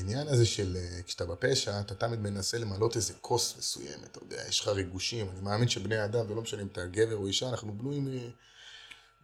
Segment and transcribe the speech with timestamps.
[0.00, 4.42] העניין הזה של אה, כשאתה בפשע, אתה תמיד מנסה למלות איזה כוס מסוימת, אתה יודע,
[4.48, 5.30] יש לך ריגושים.
[5.30, 8.28] אני מאמין שבני אדם, ולא משנה אם אתה גבר או אישה, אנחנו בנויים אה,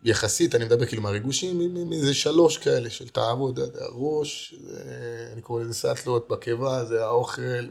[0.02, 3.54] יחסית, אני מדבר כאילו מהריגושים, מאיזה שלוש כאלה של תאוות,
[3.92, 4.54] ראש,
[5.32, 7.68] אני קורא לזה סאטלות, בקיבה, זה האוכל,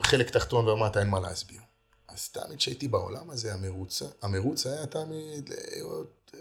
[0.00, 1.60] וחלק תחתון ומטה אין מה להסביר.
[2.08, 6.34] אז תמיד כשהייתי בעולם הזה, המרוץ, המרוץ היה תמיד להיות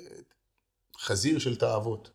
[0.99, 2.09] חזיר של תאוות.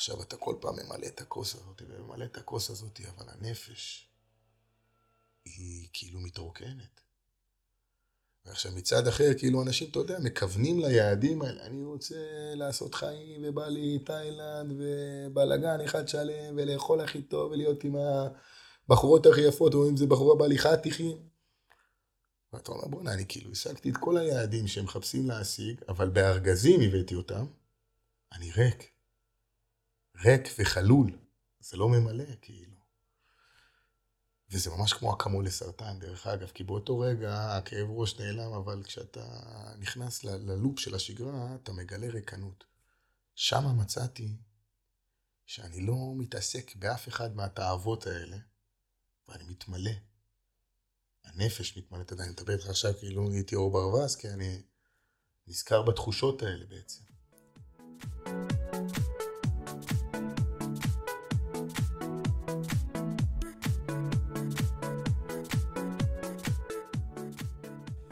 [0.00, 4.08] עכשיו אתה כל פעם ממלא את הכוס הזאת וממלא את הכוס הזאת, אבל הנפש
[5.44, 7.00] היא כאילו מתרוקנת.
[8.44, 11.66] ועכשיו מצד אחר, כאילו אנשים, אתה יודע, מכוונים ליעדים האלה.
[11.66, 12.14] אני רוצה
[12.54, 19.40] לעשות חיים, ובא לי תאילנד, ובלאגן אחד שלם, ולאכול הכי טוב, ולהיות עם הבחורות הכי
[19.40, 21.28] יפות, או אם זה בחורה בהליכה תיכים.
[22.52, 27.14] ואתה אומר, בוא'נה, אני כאילו השגתי את כל היעדים שהם מחפשים להשיג, אבל בארגזים הבאתי
[27.14, 27.46] אותם,
[28.32, 28.99] אני ריק.
[30.24, 31.18] ריק וחלול.
[31.60, 32.80] זה לא ממלא, כאילו.
[34.50, 39.24] וזה ממש כמו אקמול לסרטן, דרך אגב, כי באותו רגע הכאב ראש נעלם, אבל כשאתה
[39.78, 42.64] נכנס ללופ של השגרה, אתה מגלה ריקנות.
[43.34, 44.36] שם מצאתי
[45.46, 48.36] שאני לא מתעסק באף אחד מהתאוות האלה,
[49.28, 49.92] ואני מתמלא.
[51.24, 54.62] הנפש מתמלאת עדיין, אני מדבר איתך עכשיו כאילו הייתי אור ברווז, כי אני
[55.46, 57.04] נזכר בתחושות האלה בעצם.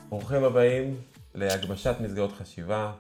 [0.09, 1.01] ברוכים הבאים
[1.35, 2.93] להגמשת מסגרות חשיבה,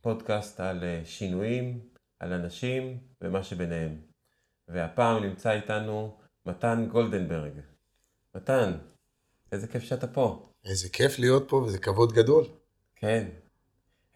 [0.00, 1.80] פודקאסט על אה, שינויים,
[2.20, 3.96] על אנשים ומה שביניהם.
[4.68, 7.52] והפעם נמצא איתנו מתן גולדנברג.
[8.34, 8.72] מתן,
[9.52, 10.52] איזה כיף שאתה פה.
[10.64, 12.44] איזה כיף להיות פה וזה כבוד גדול.
[12.96, 13.28] כן.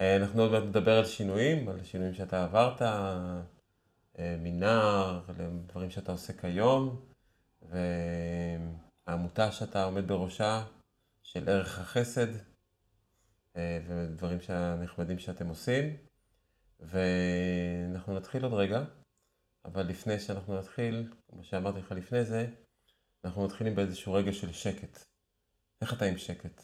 [0.01, 3.41] אה, אנחנו עוד מעט נדבר על שינויים, על שינויים שאתה עברת, אה,
[4.19, 7.01] מנער, לדברים שאתה עושה כיום,
[9.07, 10.63] והעמותה שאתה עומד בראשה,
[11.25, 12.27] של ערך החסד,
[13.55, 15.97] אה, ודברים הנחמדים שאתם עושים.
[16.79, 18.83] ואנחנו נתחיל עוד רגע,
[19.65, 22.47] אבל לפני שאנחנו נתחיל, כמו שאמרתי לך לפני זה,
[23.23, 25.05] אנחנו מתחילים באיזשהו רגע של שקט.
[25.81, 26.61] איך אתה עם שקט?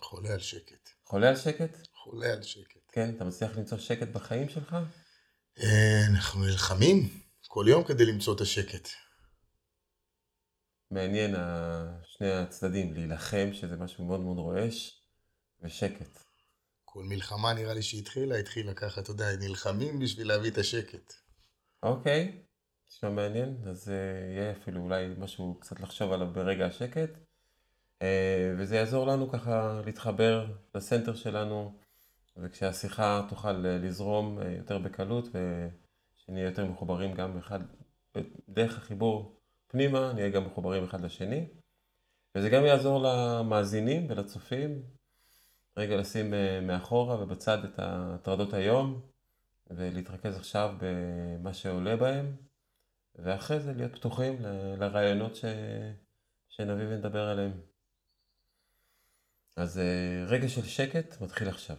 [0.00, 0.88] חולה על שקט.
[1.04, 1.76] חולה על שקט?
[1.92, 2.80] חולה על שקט.
[2.92, 4.76] כן, אתה מצליח למצוא שקט בחיים שלך?
[5.58, 8.88] אה, אנחנו נלחמים כל יום כדי למצוא את השקט.
[10.90, 11.34] מעניין
[12.02, 15.02] שני הצדדים, להילחם, שזה משהו מאוד מאוד רועש,
[15.62, 16.24] ושקט.
[16.84, 21.14] כל מלחמה נראה לי שהתחילה, התחילה ככה, אתה יודע, נלחמים בשביל להביא את השקט.
[21.82, 22.42] אוקיי,
[22.88, 23.90] נשמע מעניין, אז uh,
[24.34, 27.10] יהיה אפילו אולי משהו קצת לחשוב עליו ברגע השקט.
[27.98, 28.04] Uh,
[28.58, 31.78] וזה יעזור לנו ככה להתחבר לסנטר שלנו,
[32.36, 37.60] וכשהשיחה תוכל לזרום uh, יותר בקלות, ושנהיה יותר מחוברים גם אחד,
[38.48, 39.36] דרך החיבור
[39.74, 41.48] פנימה, נהיה גם מחוברים אחד לשני.
[42.34, 44.82] וזה גם יעזור למאזינים ולצופים,
[45.76, 49.00] רגע לשים אה, מאחורה ובצד את הטרדות היום,
[49.70, 52.36] ולהתרכז עכשיו במה שעולה בהם,
[53.14, 54.36] ואחרי זה להיות פתוחים
[54.78, 55.44] לרעיונות ש...
[56.48, 57.60] שנביא ונדבר עליהם.
[59.56, 61.76] אז אה, רגע של שקט מתחיל עכשיו.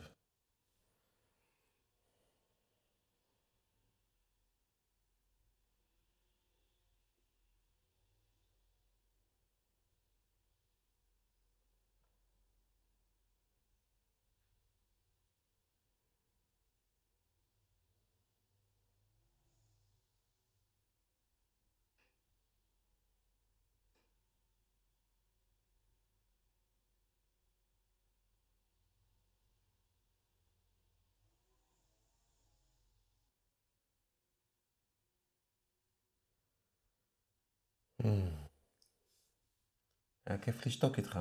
[40.25, 41.19] היה כיף לשתוק איתך.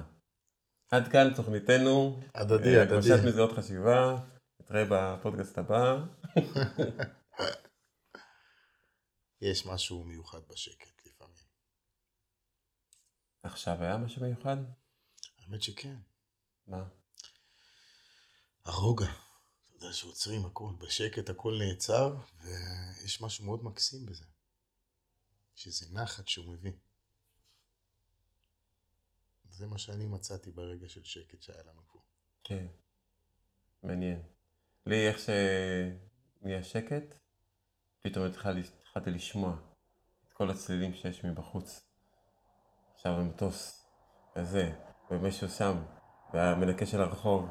[0.91, 2.21] עד כאן תוכניתנו.
[2.35, 2.81] הדדי, הדדי.
[2.81, 4.17] הגמשת מסגרות חשיבה.
[4.61, 6.05] נתראה בפודקאסט הבא.
[9.41, 11.45] יש משהו מיוחד בשקט לפעמים.
[13.43, 14.57] עכשיו היה משהו מיוחד?
[15.39, 15.97] האמת שכן.
[16.67, 16.85] מה?
[18.65, 19.07] הרוגע.
[19.07, 24.25] אתה יודע שעוצרים הכל, בשקט הכל נעצר, ויש משהו מאוד מקסים בזה.
[25.55, 26.73] שזה נחת שהוא מביא.
[29.51, 31.99] זה מה שאני מצאתי ברגע של שקט שהיה לנו פה.
[32.45, 32.67] כן,
[33.83, 34.23] מעניין.
[34.87, 37.19] לי איך שנהיה שקט,
[38.03, 39.57] פתאום התחלתי לשמוע
[40.29, 41.81] את כל הצלילים שיש מבחוץ.
[42.95, 43.87] עכשיו המטוס,
[44.37, 44.73] וזה,
[45.11, 45.85] ומישהו שם,
[46.33, 47.49] והמנקה של הרחוב.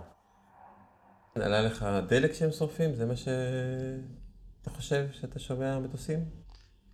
[1.35, 2.95] עלה לך דלק שהם שורפים?
[2.95, 6.42] זה מה שאתה חושב שאתה שומע מטוסים?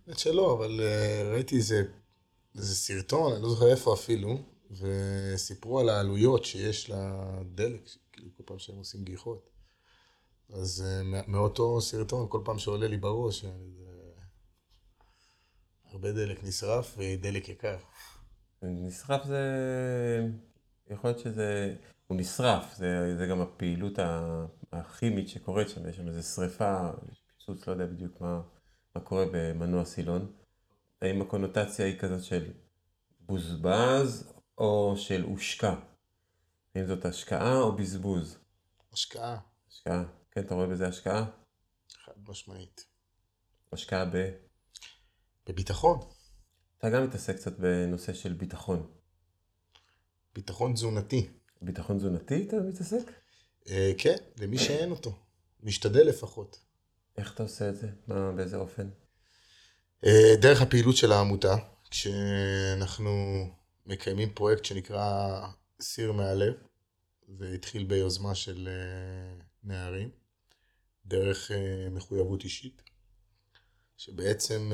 [0.06, 1.82] האמת שלא, אבל אה, ראיתי איזה,
[2.56, 4.38] איזה סרטון, אני לא זוכר איפה אפילו,
[4.70, 9.50] וסיפרו על העלויות שיש לדלק, כאילו כל פעם שהם עושים גיחות.
[10.52, 13.44] אז אה, מאותו סרטון, כל פעם שעולה לי בראש,
[15.84, 17.76] הרבה דלק נשרף ודלק יקר.
[18.62, 19.40] נשרף זה...
[20.90, 21.74] יכול להיות שזה...
[22.06, 23.98] הוא נשרף, זה, זה גם הפעילות
[24.72, 26.90] הכימית שקורית שם, יש שם איזו שריפה,
[27.38, 28.40] פיצוץ, לא יודע בדיוק מה,
[28.94, 30.32] מה קורה במנוע סילון.
[31.02, 32.52] האם הקונוטציה היא כזאת של
[33.20, 35.74] בוזבז או של הושקע?
[36.74, 38.38] האם זאת השקעה או בזבוז?
[38.92, 39.38] השקעה.
[39.68, 40.04] השקעה.
[40.30, 41.30] כן, אתה רואה בזה השקעה?
[42.04, 42.86] חד משמעית.
[43.72, 44.30] השקעה ב...
[45.46, 45.98] בביטחון.
[46.78, 48.90] אתה גם מתעסק קצת בנושא של ביטחון.
[50.34, 51.30] ביטחון תזונתי.
[51.62, 53.10] ביטחון תזונתי אתה מתעסק?
[53.68, 55.18] אה, כן, למי שאין אותו.
[55.62, 56.69] משתדל לפחות.
[57.20, 57.88] איך אתה עושה את זה?
[58.06, 58.88] מה, באיזה אופן?
[60.06, 61.56] אה, דרך הפעילות של העמותה,
[61.90, 63.10] כשאנחנו
[63.86, 65.40] מקיימים פרויקט שנקרא
[65.80, 66.54] סיר מהלב,
[67.28, 70.10] זה התחיל ביוזמה של אה, נערים,
[71.06, 72.82] דרך אה, מחויבות אישית,
[73.96, 74.72] שבעצם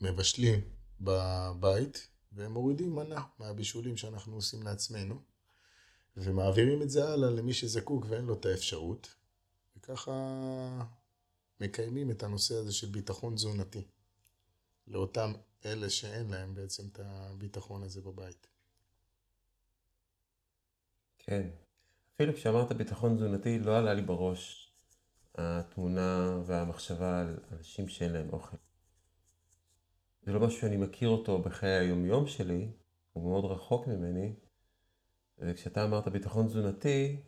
[0.00, 0.60] מבשלים
[1.00, 5.22] בבית ומורידים מנה מהבישולים שאנחנו עושים לעצמנו,
[6.16, 9.14] ומעבירים את זה הלאה למי שזקוק ואין לו את האפשרות,
[9.76, 10.12] וככה
[11.60, 13.86] מקיימים את הנושא הזה של ביטחון תזונתי,
[14.86, 15.32] לאותם
[15.64, 18.46] אלה שאין להם בעצם את הביטחון הזה בבית.
[21.18, 21.50] כן.
[22.14, 24.72] אפילו כשאמרת ביטחון תזונתי, לא עלה לי בראש
[25.34, 28.56] התמונה והמחשבה על אנשים שאין להם אוכל.
[30.22, 32.68] זה לא משהו שאני מכיר אותו בחיי היומיום שלי,
[33.12, 34.34] הוא מאוד רחוק ממני.
[35.38, 37.22] וכשאתה אמרת ביטחון תזונתי,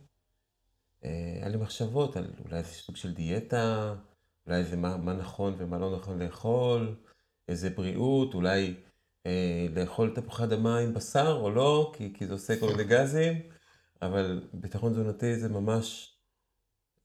[1.03, 3.95] אה, היה לי מחשבות על אולי איזה סוג של דיאטה,
[4.47, 6.95] אולי איזה מה, מה נכון ומה לא נכון לאכול,
[7.47, 8.75] איזה בריאות, אולי
[9.25, 13.41] אה, לאכול תפוחי אדמה עם בשר או לא, כי, כי זה עושה כל מיני גזים,
[14.01, 16.15] אבל ביטחון תזונתי זה ממש,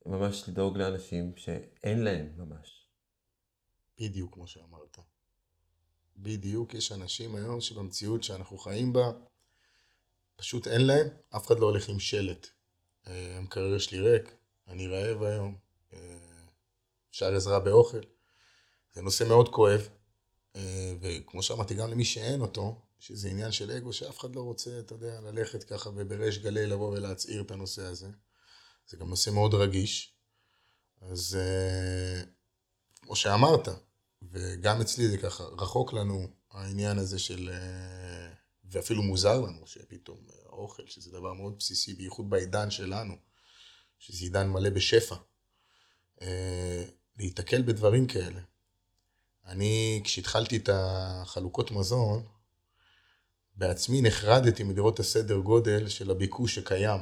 [0.07, 2.89] ממש לדאוג לאנשים שאין להם ממש.
[4.01, 4.99] בדיוק כמו שאמרת.
[6.17, 9.11] בדיוק, יש אנשים היום שבמציאות שאנחנו חיים בה,
[10.37, 11.07] פשוט אין להם,
[11.37, 12.47] אף אחד לא הולך עם שלט.
[13.07, 14.35] אה, המקרר שלי ריק,
[14.69, 15.57] אני רעב היום,
[15.93, 16.26] אה,
[17.17, 18.01] אפשר עזרה באוכל.
[18.95, 19.89] זה נושא מאוד כואב,
[20.57, 24.79] אה, וכמו שאמרתי, גם למי שאין אותו, שזה עניין של אגו, שאף אחד לא רוצה,
[24.79, 28.09] אתה יודע, ללכת ככה ובריש גלי לבוא ולהצעיר את הנושא הזה.
[28.89, 30.15] זה גם נושא מאוד רגיש.
[31.01, 31.39] אז
[33.03, 33.69] כמו שאמרת,
[34.23, 37.51] וגם אצלי זה ככה, רחוק לנו העניין הזה של...
[38.65, 43.15] ואפילו מוזר לנו שפתאום האוכל, שזה דבר מאוד בסיסי, בייחוד בעידן שלנו,
[43.99, 45.17] שזה עידן מלא בשפע,
[47.19, 48.41] להיתקל בדברים כאלה.
[49.47, 52.23] אני, כשהתחלתי את החלוקות מזון,
[53.57, 57.01] בעצמי נחרדתי מלראות את הסדר גודל של הביקוש שקיים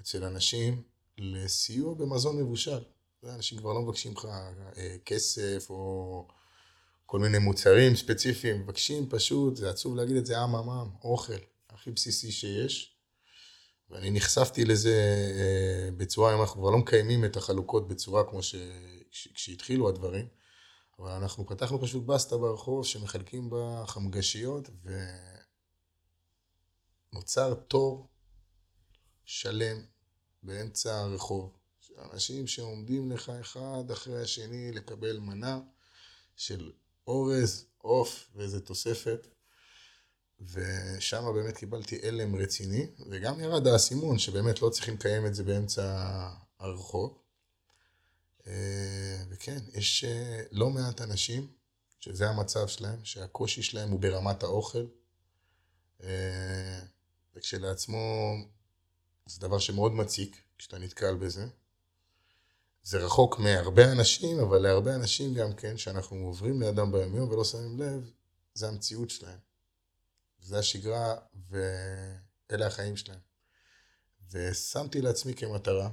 [0.00, 0.82] אצל אנשים
[1.18, 2.82] לסיוע במזון מבושל.
[3.24, 4.24] אנשים כבר לא מבקשים לך
[4.76, 6.26] אה, כסף או
[7.06, 11.32] כל מיני מוצרים ספציפיים, מבקשים פשוט, זה עצוב להגיד את זה, עם עם, אוכל,
[11.70, 12.89] הכי בסיסי שיש.
[13.90, 14.94] ואני נחשפתי לזה
[15.36, 18.54] אה, בצורה, אם אנחנו כבר לא מקיימים את החלוקות בצורה כמו ש...
[19.10, 20.28] כשהתחילו הדברים,
[20.98, 24.70] אבל אנחנו פתחנו פשוט בסטה ברחוב שמחלקים בה חמגשיות
[27.12, 28.08] ונוצר תור
[29.24, 29.84] שלם
[30.42, 31.56] באמצע הרחוב.
[32.12, 35.60] אנשים שעומדים לך אחד אחרי השני לקבל מנה
[36.36, 36.72] של
[37.06, 39.26] אורז, עוף ואיזה תוספת.
[40.40, 46.06] ושם באמת קיבלתי הלם רציני, וגם ירד האסימון שבאמת לא צריכים לקיים את זה באמצע
[46.58, 47.18] הרחוב.
[48.46, 51.46] אה, וכן, יש אה, לא מעט אנשים
[52.00, 54.86] שזה המצב שלהם, שהקושי שלהם הוא ברמת האוכל.
[56.02, 56.80] אה,
[57.34, 58.34] וכשלעצמו
[59.26, 61.46] זה דבר שמאוד מציק כשאתה נתקל בזה.
[62.82, 67.80] זה רחוק מהרבה אנשים, אבל להרבה אנשים גם כן, שאנחנו עוברים לידם ביומיום ולא שמים
[67.80, 68.10] לב,
[68.54, 69.49] זה המציאות שלהם.
[70.42, 71.16] זה השגרה
[71.50, 73.18] ואלה החיים שלהם.
[74.30, 75.90] ושמתי לעצמי כמטרה,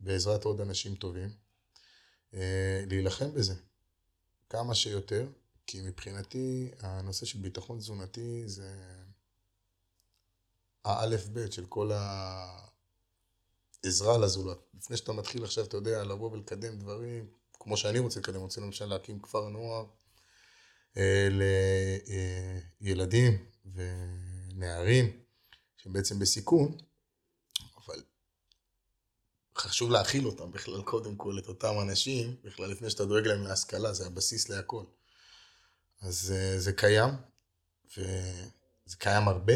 [0.00, 1.30] בעזרת עוד אנשים טובים,
[2.34, 3.54] אה, להילחם בזה
[4.50, 5.28] כמה שיותר,
[5.66, 8.74] כי מבחינתי הנושא של ביטחון תזונתי זה
[10.84, 11.90] האלף בית של כל
[13.84, 14.58] העזרה לזולת.
[14.74, 18.86] לפני שאתה מתחיל עכשיו, אתה יודע, לבוא ולקדם דברים, כמו שאני רוצה לקדם, רוצה למשל
[18.86, 19.86] להקים כפר נוער
[22.80, 25.20] לילדים ונערים
[25.76, 26.76] שהם בעצם בסיכון,
[27.76, 28.02] אבל
[29.56, 33.92] חשוב להכיל אותם בכלל, קודם כל, את אותם אנשים, בכלל לפני שאתה דואג להם להשכלה,
[33.92, 34.84] זה הבסיס להכל.
[36.00, 37.10] אז אה, זה קיים,
[37.96, 39.54] וזה קיים הרבה.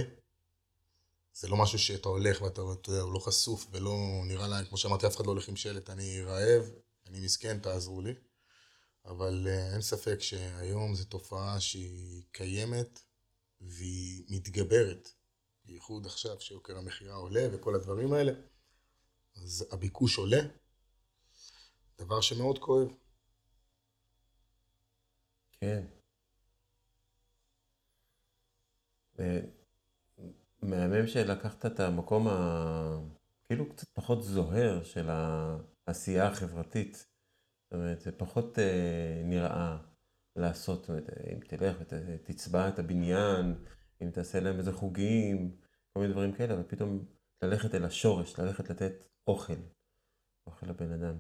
[1.35, 4.78] זה לא משהו שאתה הולך ואתה אתה יודע, הוא לא חשוף ולא נראה להם, כמו
[4.78, 6.70] שאמרתי, אף אחד לא הולך עם שלט, אני רעב,
[7.06, 8.14] אני מסכן, תעזרו לי.
[9.04, 13.00] אבל uh, אין ספק שהיום זו תופעה שהיא קיימת
[13.61, 15.09] והיא מתגברת.
[15.64, 18.33] בייחוד עכשיו שיוקר המכירה עולה וכל הדברים האלה.
[19.37, 20.40] אז הביקוש עולה,
[21.99, 22.88] דבר שמאוד כואב.
[25.52, 25.85] כן.
[30.62, 33.00] מהמם שלקחת את המקום ה...
[33.45, 37.10] כאילו קצת פחות זוהר של העשייה החברתית.
[37.70, 39.76] זאת אומרת, זה פחות אה, נראה
[40.36, 43.54] לעשות, זאת אומרת, אם תלך ותצבע את הבניין,
[44.02, 45.56] אם תעשה להם איזה חוגים,
[45.92, 47.04] כל מיני דברים כאלה, אבל פתאום
[47.42, 48.92] ללכת אל השורש, ללכת לתת
[49.26, 49.52] אוכל,
[50.46, 51.14] אוכל לבן אדם.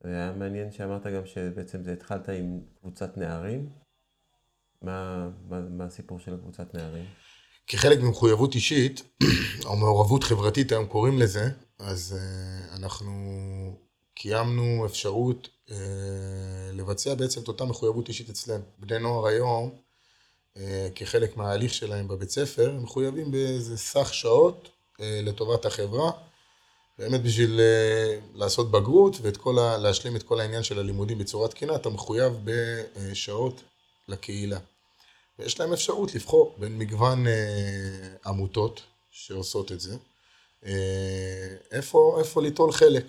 [0.00, 3.70] והיה מעניין שאמרת גם שבעצם זה התחלת עם קבוצת נערים.
[4.82, 7.04] מה, מה, מה הסיפור של הקבוצת נערים?
[7.66, 9.02] כחלק ממחויבות אישית,
[9.64, 11.44] או מעורבות חברתית היום קוראים לזה,
[11.78, 13.12] אז uh, אנחנו
[14.14, 15.72] קיימנו אפשרות uh,
[16.72, 18.64] לבצע בעצם את אותה מחויבות אישית אצלנו.
[18.78, 19.70] בני נוער היום,
[20.54, 20.58] uh,
[20.94, 26.10] כחלק מההליך שלהם בבית ספר, הם מחויבים באיזה סך שעות uh, לטובת החברה,
[26.98, 32.32] באמת בשביל uh, לעשות בגרות ולהשלים את כל העניין של הלימודים בצורה תקינה, אתה מחויב
[32.44, 33.62] בשעות
[34.08, 34.58] לקהילה.
[35.38, 37.32] ויש להם אפשרות לבחור בין מגוון אה,
[38.26, 39.96] עמותות שעושות את זה,
[40.66, 43.04] אה, איפה, איפה ליטול חלק.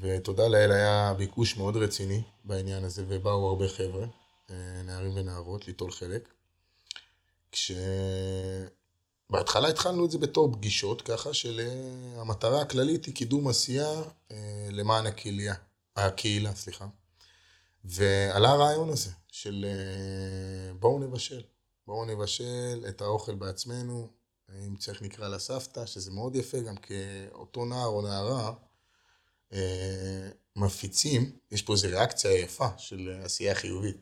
[0.00, 4.06] ותודה לאל היה ביקוש מאוד רציני בעניין הזה, ובאו הרבה חבר'ה,
[4.50, 6.28] אה, נערים ונערות, ליטול חלק.
[7.52, 8.68] כשבהתחלה
[9.68, 15.54] התחלנו את זה בתור פגישות, ככה שהמטרה הכללית היא קידום עשייה אה, למען הקהילה,
[15.96, 16.86] הקהילה, סליחה.
[17.84, 21.42] ועלה הרעיון הזה, של אה, בואו נבשל.
[21.86, 24.08] בואו נבשל את האוכל בעצמנו,
[24.66, 28.52] אם צריך נקרא לסבתא, שזה מאוד יפה, גם כאותו נער או נערה אה,
[30.56, 33.96] מפיצים, יש פה איזו ריאקציה יפה של עשייה חיובית.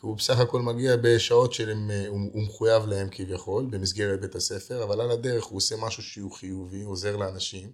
[0.00, 5.00] כי הוא בסך הכל מגיע בשעות שהוא אה, מחויב להם כביכול, במסגרת בית הספר, אבל
[5.00, 7.72] על הדרך הוא עושה משהו שהוא חיובי, עוזר לאנשים,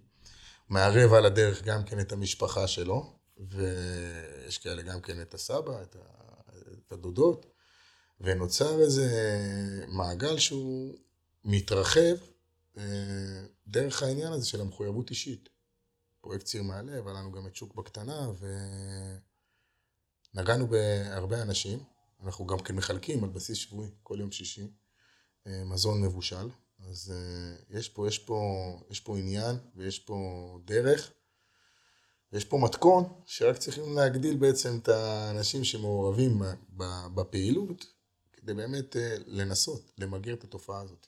[0.69, 5.97] מערב על הדרך גם כן את המשפחה שלו, ויש כאלה גם כן את הסבא, את,
[5.97, 5.99] ה...
[6.87, 7.47] את הדודות,
[8.21, 9.09] ונוצר איזה
[9.89, 10.95] מעגל שהוא
[11.45, 12.17] מתרחב
[12.79, 12.83] אה,
[13.67, 15.56] דרך העניין הזה של המחויבות אישית.
[16.27, 18.31] פרויקט ציר מעלה, אבל לנו גם את שוק בקטנה,
[20.35, 21.79] ונגענו בהרבה אנשים.
[22.25, 24.69] אנחנו גם כן מחלקים על בסיס שבועי, כל יום שישי,
[25.47, 26.49] אה, מזון מבושל.
[26.89, 28.39] אז אה, יש פה, יש פה,
[28.91, 30.15] יש פה עניין ויש פה
[30.65, 31.13] דרך.
[32.33, 36.43] ויש פה מתכון שרק צריכים להגדיל בעצם את האנשים שמעורבים
[37.15, 37.87] בפעילות,
[38.33, 41.07] כדי באמת אה, לנסות למגר את התופעה הזאת.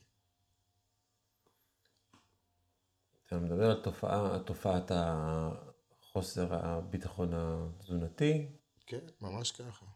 [3.28, 8.48] אתה מדבר על תופעה, תופעת החוסר הביטחון התזונתי.
[8.86, 9.86] כן, ממש ככה.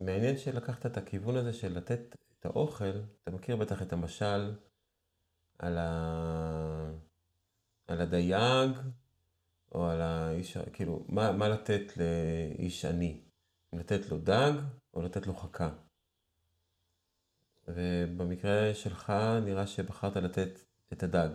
[0.00, 4.56] ומעניין שלקחת את הכיוון הזה של לתת את האוכל, אתה מכיר בטח את המשל
[5.58, 6.92] על ה...
[7.86, 8.70] על הדייג,
[9.72, 13.24] או על האיש, כאילו, מה, מה לתת לאיש עני?
[13.72, 14.52] לתת לו דג,
[14.94, 15.70] או לתת לו חכה?
[17.68, 19.12] ובמקרה שלך
[19.44, 20.58] נראה שבחרת לתת
[20.92, 21.28] את הדג.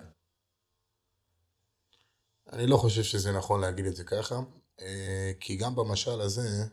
[2.54, 4.40] אני לא חושב שזה נכון להגיד את זה ככה,
[4.82, 6.66] אה, כי גם במשל הזה,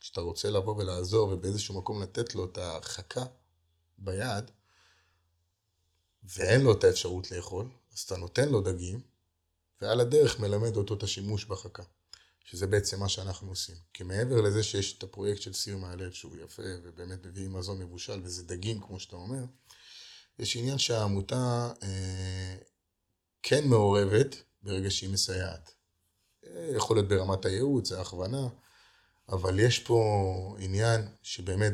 [0.00, 3.24] כשאתה רוצה לבוא ולעזור ובאיזשהו מקום לתת לו את החכה
[3.98, 4.50] ביד,
[6.24, 9.00] ואין לו את האפשרות לאכול, אז אתה נותן לו דגים,
[9.80, 11.82] ועל הדרך מלמד אותו את השימוש בחכה.
[12.44, 13.76] שזה בעצם מה שאנחנו עושים.
[13.94, 18.20] כי מעבר לזה שיש את הפרויקט של סיר מהלב שהוא יפה ובאמת מביאים מזון מבושל
[18.24, 19.44] וזה דגים כמו שאתה אומר,
[20.38, 22.56] יש עניין שהעמותה אה,
[23.42, 25.70] כן מעורבת ברגע שהיא מסייעת.
[26.46, 28.48] אה, יכול להיות ברמת הייעוץ, ההכוונה,
[29.28, 31.72] אבל יש פה עניין שבאמת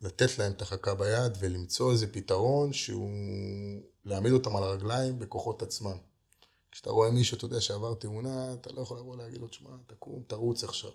[0.00, 3.10] לתת להם את החכה ביד ולמצוא איזה פתרון שהוא
[4.04, 5.96] להעמיד אותם על הרגליים בכוחות עצמם.
[6.78, 10.22] כשאתה רואה מישהו, אתה יודע, שעבר תאונה, אתה לא יכול לבוא להגיד לו, תשמע, תקום,
[10.26, 10.90] תרוץ עכשיו.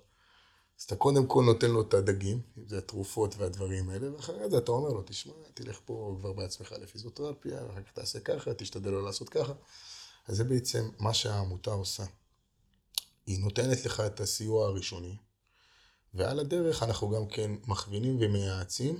[0.79, 4.57] אז אתה קודם כל נותן לו את הדגים, אם זה התרופות והדברים האלה, ואחרי זה
[4.57, 9.03] אתה אומר לו, תשמע, תלך פה כבר בעצמך לפיזיותרפיה, ואחר כך תעשה ככה, תשתדל לא
[9.03, 9.53] לעשות ככה.
[10.27, 12.03] אז זה בעצם מה שהעמותה עושה.
[13.25, 15.17] היא נותנת לך את הסיוע הראשוני,
[16.13, 18.99] ועל הדרך אנחנו גם כן מכווינים ומייעצים,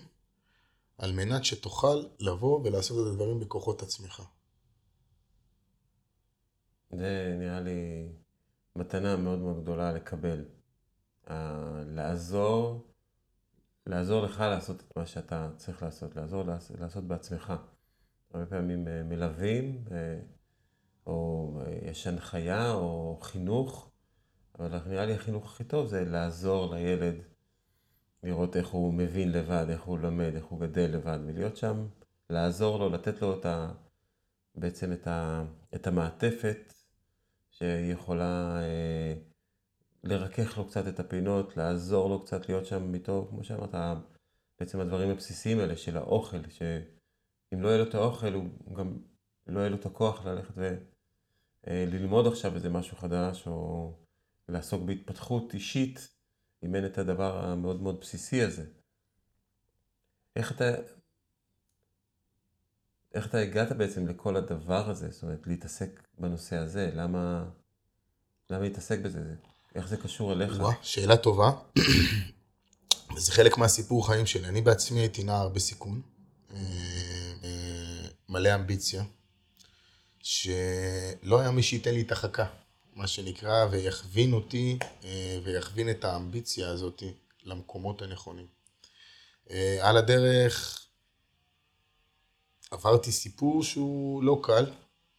[0.98, 4.24] על מנת שתוכל לבוא ולעשות את הדברים בכוחות עצמך.
[6.98, 8.08] זה נראה לי
[8.76, 10.46] מתנה מאוד מאוד גדולה לקבל.
[11.86, 12.88] לעזור,
[13.88, 16.44] לעזור לך לעשות את מה שאתה צריך לעשות, לעזור
[16.80, 17.54] לעשות בעצמך.
[18.34, 20.20] הרבה פעמים אה, מלווים, אה,
[21.08, 23.92] או אה, יש הנחיה או חינוך,
[24.60, 27.16] אבל נראה לי החינוך הכי טוב זה לעזור לילד,
[28.24, 31.88] לראות איך הוא מבין לבד, איך הוא לומד, איך הוא גדל לבד, ולהיות שם,
[32.30, 33.72] לעזור לו, לתת לו את ה...
[34.56, 35.44] בעצם את, ה,
[35.76, 36.73] את המעטפת
[37.54, 39.14] שיכולה אה,
[40.04, 43.76] לרכך לו קצת את הפינות, לעזור לו קצת להיות שם איתו, כמו שאמרת,
[44.60, 48.98] בעצם הדברים הבסיסיים האלה של האוכל, שאם לא יהיה לו את האוכל, הוא גם
[49.48, 50.54] לא יהיה לו את הכוח ללכת
[51.68, 53.94] וללמוד אה, עכשיו איזה משהו חדש, או
[54.50, 56.10] לעסוק בהתפתחות אישית,
[56.64, 58.66] אם אין את הדבר המאוד מאוד בסיסי הזה.
[60.36, 60.66] איך אתה,
[63.14, 65.12] איך אתה הגעת בעצם לכל הדבר הזה?
[65.12, 67.46] זאת אומרת, להתעסק בנושא הזה, למה,
[68.50, 69.20] למה להתעסק בזה?
[69.76, 70.54] איך זה קשור אליך?
[70.60, 71.52] וואה, שאלה טובה.
[73.16, 74.48] וזה חלק מהסיפור חיים שלי.
[74.48, 76.02] אני בעצמי הייתי נער בסיכון,
[76.52, 76.58] אה,
[77.44, 79.04] אה, מלא אמביציה,
[80.24, 82.46] שלא היה מי שייתן לי את החכה,
[82.94, 87.04] מה שנקרא, ויכווין אותי, אה, ויכווין את האמביציה הזאת
[87.44, 88.46] למקומות הנכונים.
[89.82, 90.83] על הדרך
[92.74, 94.66] עברתי סיפור שהוא לא קל,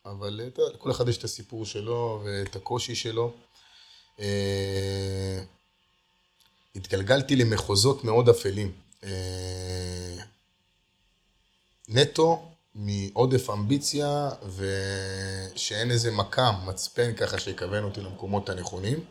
[0.06, 0.40] אבל
[0.74, 3.32] לכל אחד יש את הסיפור שלו ואת הקושי שלו.
[4.20, 5.42] אה,
[6.76, 8.72] התגלגלתי למחוזות מאוד אפלים.
[9.04, 10.16] אה,
[11.88, 19.04] נטו מעודף אמביציה ושאין איזה מקם, מצפן ככה שיכוון אותי למקומות הנכונים.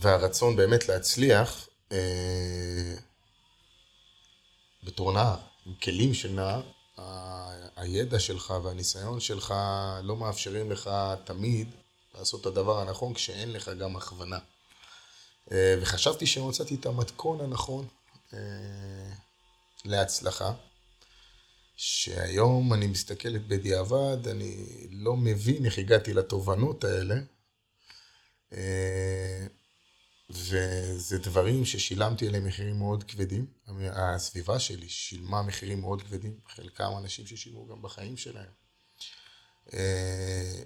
[0.00, 2.94] והרצון באמת להצליח אה,
[4.82, 5.36] בתור נער,
[5.66, 6.62] עם כלים של נער,
[7.76, 9.54] הידע שלך והניסיון שלך
[10.02, 10.90] לא מאפשרים לך
[11.24, 11.68] תמיד
[12.18, 14.38] לעשות את הדבר הנכון כשאין לך גם הכוונה.
[15.52, 17.86] אה, וחשבתי שמצאתי את המתכון הנכון
[18.34, 18.38] אה,
[19.84, 20.52] להצלחה,
[21.76, 27.14] שהיום אני מסתכלת בדיעבד, אני לא מבין איך הגעתי לתובנות האלה.
[30.30, 33.46] וזה דברים ששילמתי עליהם מחירים מאוד כבדים.
[33.92, 38.50] הסביבה שלי שילמה מחירים מאוד כבדים, חלקם אנשים ששילמו גם בחיים שלהם.
[39.72, 40.62] אה,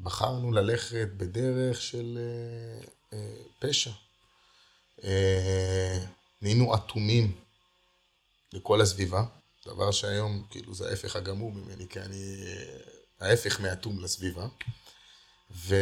[0.00, 3.90] בחרנו ללכת בדרך של אה, אה, פשע.
[6.42, 7.40] נהיינו אטומים
[8.52, 9.24] לכל הסביבה,
[9.66, 12.44] דבר שהיום, כאילו, זה ההפך הגמור ממני, כי אני
[13.20, 14.46] ההפך מאטום לסביבה.
[15.50, 15.74] ו...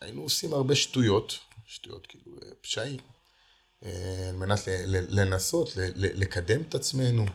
[0.00, 3.00] היינו עושים הרבה שטויות, שטויות כאילו אה, פשעים,
[3.84, 7.26] אה, על מנת לנסות לקדם את עצמנו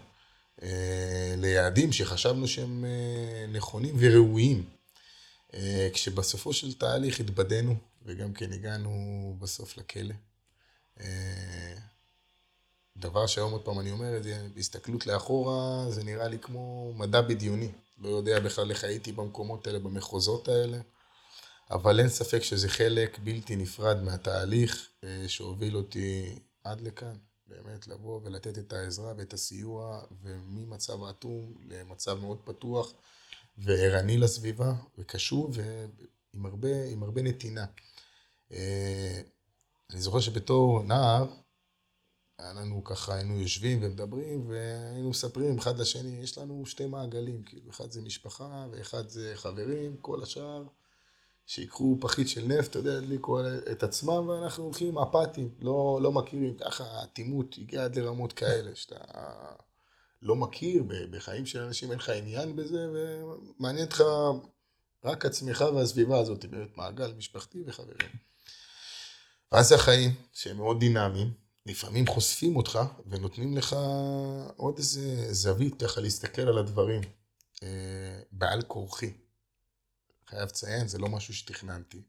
[0.63, 2.85] אה, ליעדים שחשבנו שהם
[3.53, 4.69] נכונים וראויים.
[5.93, 7.75] כשבסופו של תהליך התבדינו,
[8.05, 10.15] וגם כן הגענו בסוף לכלא.
[12.97, 17.21] דבר שהיום עוד פעם אני אומר את זה, בהסתכלות לאחורה, זה נראה לי כמו מדע
[17.21, 17.71] בדיוני.
[17.97, 20.77] לא יודע בכלל איך הייתי במקומות האלה, במחוזות האלה.
[21.71, 27.15] אבל אין ספק שזה חלק בלתי נפרד מהתהליך אה, שהוביל אותי עד לכאן.
[27.47, 32.93] באמת לבוא ולתת את העזרה ואת הסיוע, וממצב אטום למצב מאוד פתוח
[33.57, 36.69] וערני לסביבה, וקשוב ועם הרבה,
[37.01, 37.65] הרבה נתינה.
[38.51, 39.21] אה,
[39.91, 41.27] אני זוכר שבתור נער,
[42.39, 47.91] לנו ככה, היינו יושבים ומדברים, והיינו מספרים אחד לשני, יש לנו שתי מעגלים, כאילו, אחד
[47.91, 50.63] זה משפחה ואחד זה חברים, כל השאר.
[51.45, 53.39] שיקחו פחית של נפט, אתה יודע, ידליקו
[53.71, 58.95] את עצמם, ואנחנו הולכים אפאתיים, לא, לא מכירים, ככה האטימות הגיעה עד לרמות כאלה, שאתה
[60.21, 64.03] לא מכיר בחיים של אנשים, אין לך עניין בזה, ומעניין אותך
[65.03, 68.09] רק עצמך והסביבה הזאת, באמת מעגל משפחתי וחברים.
[69.51, 71.33] ואז החיים, שהם מאוד דינמיים,
[71.65, 73.75] לפעמים חושפים אותך ונותנים לך
[74.55, 77.01] עוד איזה זווית ככה להסתכל על הדברים,
[77.63, 79.24] אה, בעל כורחי.
[80.29, 82.03] חייב לציין, זה לא משהו שתכננתי.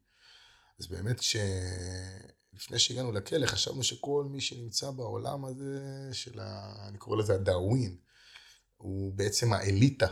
[0.80, 1.36] אז באמת, ש...
[2.56, 6.74] לפני שהגענו לכלא, חשבנו שכל מי שנמצא בעולם הזה, של ה...
[6.88, 7.96] אני קורא לזה הדאווין,
[8.76, 10.06] הוא בעצם האליטה.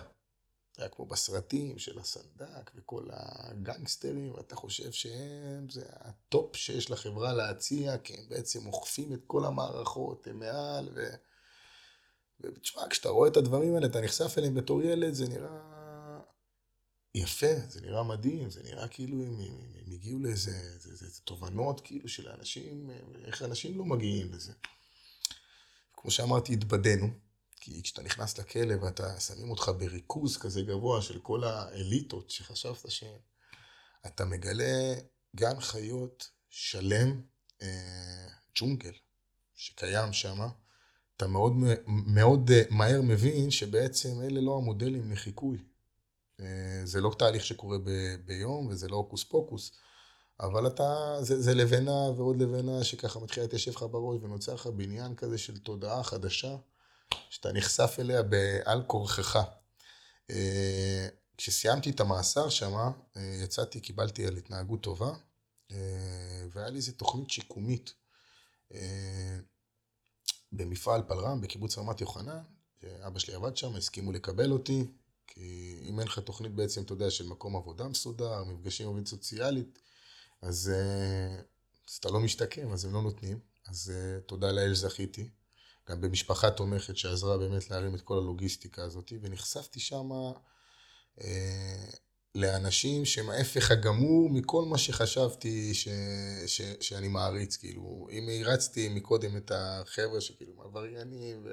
[0.78, 7.98] היה כמו בסרטים של הסנדק וכל הגנגסטרים, ואתה חושב שהם, זה הטופ שיש לחברה להציע,
[7.98, 11.06] כי הם בעצם אוכפים את כל המערכות, הם מעל, ו...
[12.40, 15.73] ותשמע, כשאתה רואה את הדברים האלה, אתה נחשף אליהם בתור ילד, זה נראה
[17.14, 21.20] יפה, זה נראה מדהים, זה נראה כאילו הם, הם, הם הגיעו לאיזה זה, זה, זה
[21.20, 22.90] תובנות כאילו של האנשים,
[23.24, 24.52] איך אנשים לא מגיעים לזה.
[25.92, 27.06] כמו שאמרתי, התבדינו,
[27.56, 33.18] כי כשאתה נכנס לכלא ואתה, שמים אותך בריכוז כזה גבוה של כל האליטות שחשבת שהן,
[34.06, 34.94] אתה מגלה
[35.36, 37.20] גן חיות שלם,
[37.62, 38.92] אה, ג'ונגל,
[39.54, 40.38] שקיים שם.
[41.16, 41.52] אתה מאוד,
[41.86, 45.58] מאוד אה, מהר מבין שבעצם אלה לא המודלים לחיקוי.
[46.40, 47.90] אה, זה לא תהליך שקורה ב,
[48.24, 49.72] ביום וזה לא הוקוס פוקוס,
[50.40, 55.14] אבל אתה, זה, זה לבנה ועוד לבנה שככה מתחילה להתיישב לך בראש ונוצר לך בניין
[55.14, 56.56] כזה של תודעה חדשה,
[57.30, 59.38] שאתה נחשף אליה בעל כורכך.
[60.30, 65.12] אה, כשסיימתי את המאסר שם, יצאתי, קיבלתי על התנהגות טובה,
[66.50, 67.94] והיה לי איזה תוכנית שיקומית.
[70.52, 72.42] במפעל פלרם בקיבוץ רמת יוחנן,
[72.80, 74.86] שאבא שלי עבד שם, הסכימו לקבל אותי,
[75.34, 79.06] כי אם אין לך תוכנית בעצם, אתה יודע, של מקום עבודה מסודר, מפגשים עם עובדת
[79.06, 79.78] סוציאלית,
[80.42, 81.42] אז, אה,
[81.88, 83.38] אז אתה לא משתקם, אז הם לא נותנים.
[83.66, 85.30] אז אה, תודה לאל זכיתי.
[85.88, 90.10] גם במשפחה תומכת שעזרה באמת להרים את כל הלוגיסטיקה הזאת, ונחשפתי שם
[91.20, 91.86] אה,
[92.34, 95.88] לאנשים שהם ההפך הגמור מכל מה שחשבתי ש,
[96.46, 101.46] ש, שאני מעריץ, כאילו, אם הרצתי מקודם את החבר'ה שכאילו עבריינים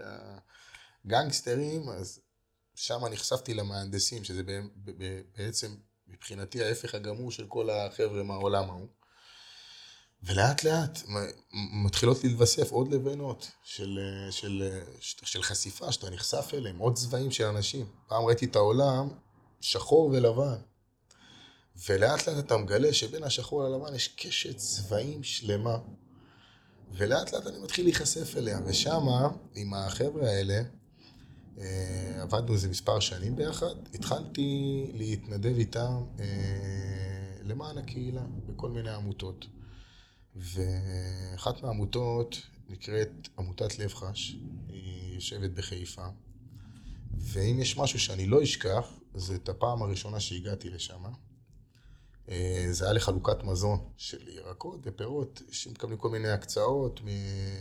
[1.06, 2.20] והגנגסטרים, אז
[2.82, 4.42] שם נחשפתי למהנדסים, שזה
[5.38, 5.76] בעצם
[6.08, 8.88] מבחינתי ההפך הגמור של כל החבר'ה מהעולם ההוא.
[10.24, 11.00] ולאט לאט
[11.84, 14.00] מתחילות להתווסף עוד לבנות של,
[14.32, 17.86] של, של, של חשיפה שאתה נחשף אליהם, עוד צבעים של אנשים.
[18.08, 19.10] פעם ראיתי את העולם
[19.62, 20.58] שחור ולבן.
[21.88, 25.78] ולאט לאט אתה מגלה שבין השחור ללבן יש קשת צבעים שלמה.
[26.94, 30.62] ולאט לאט אני מתחיל להיחשף אליה, ושמה, עם החבר'ה האלה,
[32.22, 36.26] עבדנו איזה מספר שנים ביחד, התחלתי להתנדב איתם אה,
[37.44, 39.46] למען הקהילה, בכל מיני עמותות.
[40.36, 44.36] ואחת מהעמותות נקראת עמותת לב חש,
[44.68, 46.06] היא יושבת בחיפה.
[47.18, 51.04] ואם יש משהו שאני לא אשכח, זה את הפעם הראשונה שהגעתי לשם.
[52.30, 57.02] אה, זה היה לחלוקת מזון של ירקות ופירות, שמקבלים כל מיני הקצאות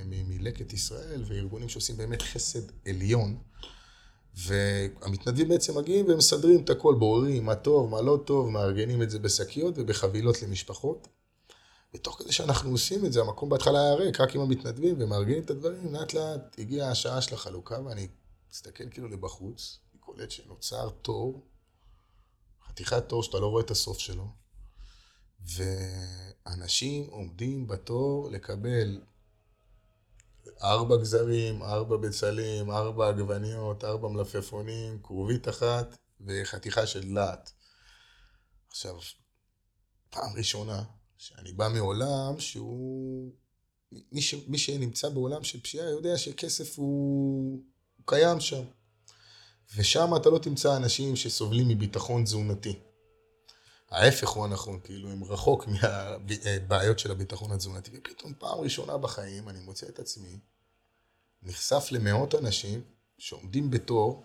[0.04, 3.38] מלקט ישראל וארגונים שעושים באמת חסד עליון.
[4.46, 9.18] והמתנדבים בעצם מגיעים ומסדרים את הכל, בוררים מה טוב, מה לא טוב, מארגנים את זה
[9.18, 11.08] בשקיות ובחבילות למשפחות.
[11.94, 15.50] ותוך כדי שאנחנו עושים את זה, המקום בהתחלה היה ריק, רק עם המתנדבים ומארגנים את
[15.50, 18.08] הדברים, לאט לאט הגיעה השעה של החלוקה ואני
[18.50, 21.46] מסתכל כאילו לבחוץ, אני קולט שנוצר תור,
[22.68, 24.26] חתיכת תור שאתה לא רואה את הסוף שלו.
[25.46, 29.00] ואנשים עומדים בתור לקבל
[30.62, 37.52] ארבע גזרים, ארבע בצלים, ארבע עגבניות, ארבע מלפפונים, כרובית אחת וחתיכה של דלעת.
[38.68, 38.94] עכשיו,
[40.10, 40.82] פעם ראשונה
[41.18, 43.32] שאני בא מעולם שהוא...
[44.12, 44.34] מי, ש...
[44.48, 47.64] מי שנמצא בעולם של פשיעה יודע שכסף הוא,
[47.96, 48.62] הוא קיים שם.
[49.76, 52.78] ושם אתה לא תמצא אנשים שסובלים מביטחון תזונתי.
[53.90, 57.90] ההפך הוא הנכון, כאילו הם רחוק מהבעיות של הביטחון התזונתי.
[57.94, 60.38] ופתאום פעם ראשונה בחיים אני מוצא את עצמי
[61.42, 62.82] נחשף למאות אנשים
[63.18, 64.24] שעומדים בתור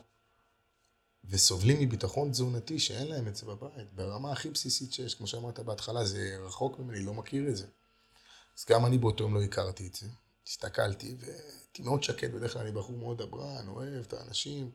[1.30, 6.06] וסובלים מביטחון תזונתי שאין להם את זה בבית, ברמה הכי בסיסית שיש, כמו שאמרת בהתחלה,
[6.06, 7.67] זה רחוק ממני, לא מכיר את זה.
[8.58, 10.06] אז גם אני באותו יום לא הכרתי את זה.
[10.47, 14.71] הסתכלתי והייתי מאוד שקט, בדרך כלל אני בחור מאוד דברן, אוהב את האנשים.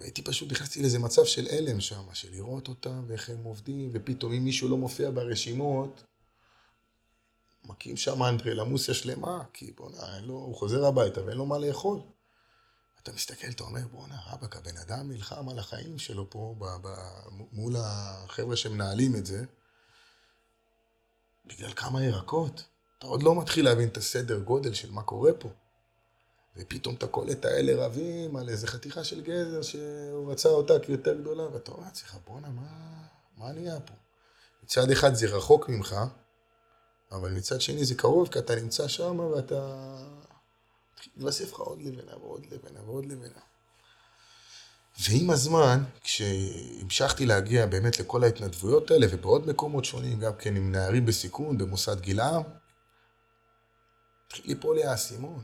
[0.00, 4.32] והייתי פשוט, נכנסתי לאיזה מצב של הלם שם, של לראות אותם ואיך הם עובדים, ופתאום
[4.32, 6.04] אם מישהו לא מופיע ברשימות,
[7.64, 12.00] מכים שם אנדרלמוסיה שלמה, כי בואנה, הוא חוזר הביתה ואין לו מה לאכול.
[13.02, 16.88] אתה מסתכל, אתה אומר, בואנה, רבאק, הבן אדם נלחם על החיים שלו פה ב, ב,
[17.52, 19.44] מול החבר'ה שמנהלים את זה,
[21.46, 22.64] בגלל כמה ירקות.
[22.98, 25.48] אתה עוד לא מתחיל להבין את הסדר גודל של מה קורה פה.
[26.60, 31.54] ופתאום אתה קולט האלה רבים על איזה חתיכה של גזר שהוא רצה אותה כיותר גדולה,
[31.54, 33.02] ואתה אומר לעצמך, בואנה, מה,
[33.36, 33.94] מה נהיה פה?
[34.64, 35.96] מצד אחד זה רחוק ממך,
[37.12, 39.96] אבל מצד שני זה קרוב, כי אתה נמצא שם ואתה...
[41.16, 43.40] מתווסף לך עוד לבנה ועוד לבנה ועוד לבנה.
[45.00, 51.06] ועם הזמן, כשהמשכתי להגיע באמת לכל ההתנדבויות האלה, ובעוד מקומות שונים, גם כן עם נערים
[51.06, 52.42] בסיכון, במוסד גילעם,
[54.26, 55.42] התחיל ליפול לי האסימון.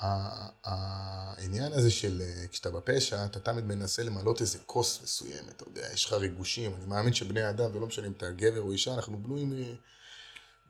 [0.00, 6.04] העניין הזה של כשאתה בפשע, אתה תמיד מנסה למלות איזה כוס מסוימת, אתה יודע, יש
[6.04, 9.76] לך ריגושים, אני מאמין שבני אדם, ולא משנה אם אתה גבר או אישה, אנחנו בנויים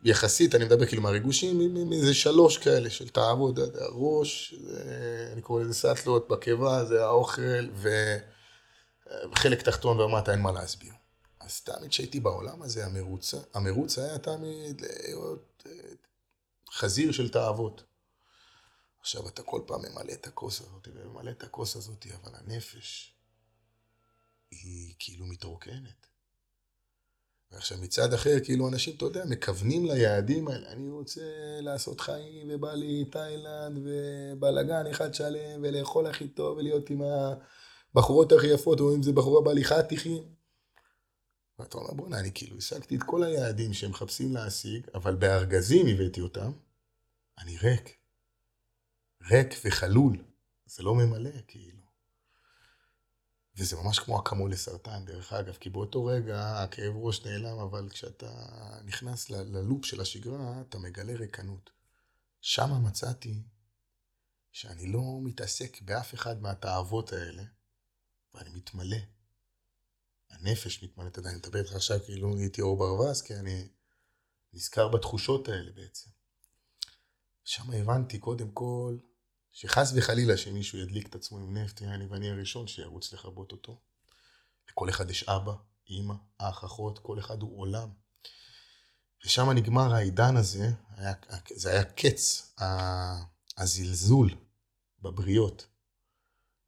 [0.03, 4.55] יחסית, אני מדבר כאילו מהריגושים, מאיזה שלוש כאלה של תאוות, הראש,
[5.33, 7.69] אני קורא לזה סאטלות, בקיבה, זה האוכל,
[9.31, 10.93] וחלק תחתון ומטה אין מה להסביר.
[11.39, 15.63] אז תמיד כשהייתי בעולם הזה, המרוץ, המרוץ היה תמיד להיות
[16.71, 17.83] חזיר של תאוות.
[19.07, 23.15] עכשיו אתה כל פעם ממלא את הכוס הזאת וממלא את הכוס הזאת, אבל הנפש
[24.51, 26.07] היא כאילו מתרוקנת.
[27.51, 30.71] ועכשיו מצד אחר, כאילו אנשים, אתה יודע, מכוונים ליעדים האלה.
[30.71, 31.21] אני רוצה
[31.61, 38.47] לעשות חיים, ובא לי תאילנד, ובלאגן אחד שלם, ולאכול הכי טוב, ולהיות עם הבחורות הכי
[38.47, 40.23] יפות, או אם זה בחורה בהליכה תיכים.
[41.59, 46.21] ואתה אומר, בוא'נה, אני כאילו השגתי את כל היעדים שהם מחפשים להשיג, אבל בארגזים הבאתי
[46.21, 46.51] אותם,
[47.37, 47.96] אני ריק.
[49.29, 50.23] ריק וחלול.
[50.65, 51.87] זה לא ממלא, כאילו.
[53.57, 58.31] וזה ממש כמו אקמול לסרטן, דרך אגב, כי באותו רגע הכאב ראש נעלם, אבל כשאתה
[58.83, 61.69] נכנס ללופ של השגרה, אתה מגלה ריקנות.
[62.41, 63.43] שם מצאתי
[64.51, 67.43] שאני לא מתעסק באף אחד מהתאוות האלה,
[68.33, 68.97] ואני מתמלא.
[70.29, 73.67] הנפש מתמלאת, יודע, אני מדבר איתך עכשיו כאילו הייתי אור ברווז, כי אני
[74.53, 76.09] נזכר בתחושות האלה בעצם.
[77.43, 78.97] שם הבנתי קודם כל
[79.59, 83.81] שחס וחלילה שמישהו ידליק את עצמו עם נפט, אני ואני הראשון שירוץ לכבות אותו.
[84.69, 85.53] לכל אחד יש אבא,
[85.89, 87.89] אימא, אח, אחות, כל אחד הוא עולם.
[89.25, 91.13] ושם נגמר העידן הזה, היה,
[91.55, 92.53] זה היה קץ
[93.57, 94.29] הזלזול
[94.99, 95.67] בבריות.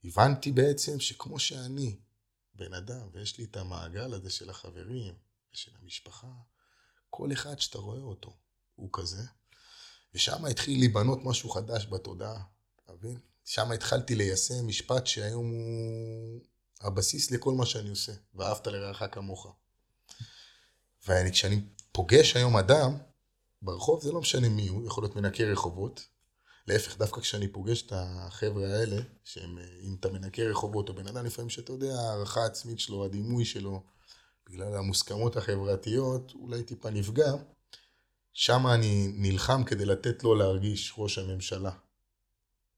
[0.04, 2.00] הבנתי בעצם שכמו שאני
[2.54, 5.14] בן אדם, ויש לי את המעגל הזה של החברים
[5.54, 6.32] ושל המשפחה,
[7.10, 8.38] כל אחד שאתה רואה אותו
[8.76, 9.24] הוא כזה.
[10.14, 12.44] ושם התחיל להיבנות משהו חדש בתודעה,
[13.00, 13.20] מבין?
[13.46, 16.42] שם התחלתי ליישם משפט שהיום הוא
[16.82, 19.48] הבסיס לכל מה שאני עושה, ואהבת לרעך כמוך.
[21.08, 22.98] וכשאני פוגש היום אדם
[23.62, 26.08] ברחוב, זה לא משנה מי הוא, יכול להיות מנקה רחובות.
[26.68, 31.26] להפך, דווקא כשאני פוגש את החבר'ה האלה, שהם, אם אתה מנקה רחובות, או בן אדם
[31.26, 33.84] לפעמים שאתה יודע, הערכה העצמית שלו, הדימוי שלו,
[34.50, 37.34] בגלל המוסכמות החברתיות, אולי טיפה נפגע,
[38.34, 41.72] שם אני נלחם כדי לתת לו להרגיש ראש הממשלה.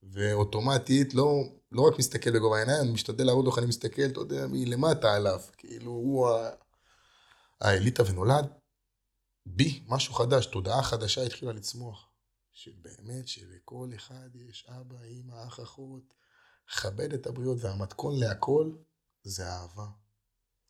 [0.04, 4.48] ואוטומטית לא, לא רק מסתכל בגובה העיניים, אני משתדל להראות איך אני מסתכל, אתה יודע,
[4.48, 5.40] מלמטה עליו.
[5.58, 6.30] כאילו, הוא
[7.62, 8.46] האליטה ונולד
[9.46, 12.08] בי, משהו חדש, תודעה חדשה התחילה לצמוח.
[12.54, 16.14] שבאמת שלכל אחד יש אבא, אמא, אח, אחות,
[16.68, 18.72] כבד את הבריות, והמתכון להכל
[19.24, 19.88] זה אהבה.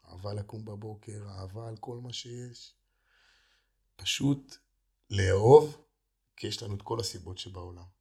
[0.10, 2.74] אהבה לקום בבוקר, אהבה על כל מה שיש.
[3.96, 4.56] פשוט
[5.10, 5.86] לאהוב,
[6.36, 8.01] כי יש לנו את כל הסיבות שבעולם.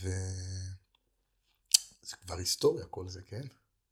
[0.00, 0.76] וזה
[2.20, 3.42] כבר היסטוריה כל זה, כן?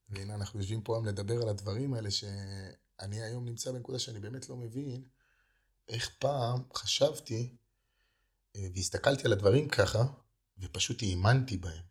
[0.09, 4.49] והנה אנחנו יושבים פה היום לדבר על הדברים האלה שאני היום נמצא בנקודה שאני באמת
[4.49, 5.05] לא מבין
[5.89, 7.57] איך פעם חשבתי
[8.57, 10.05] אה, והסתכלתי על הדברים ככה
[10.59, 11.83] ופשוט האמנתי בהם.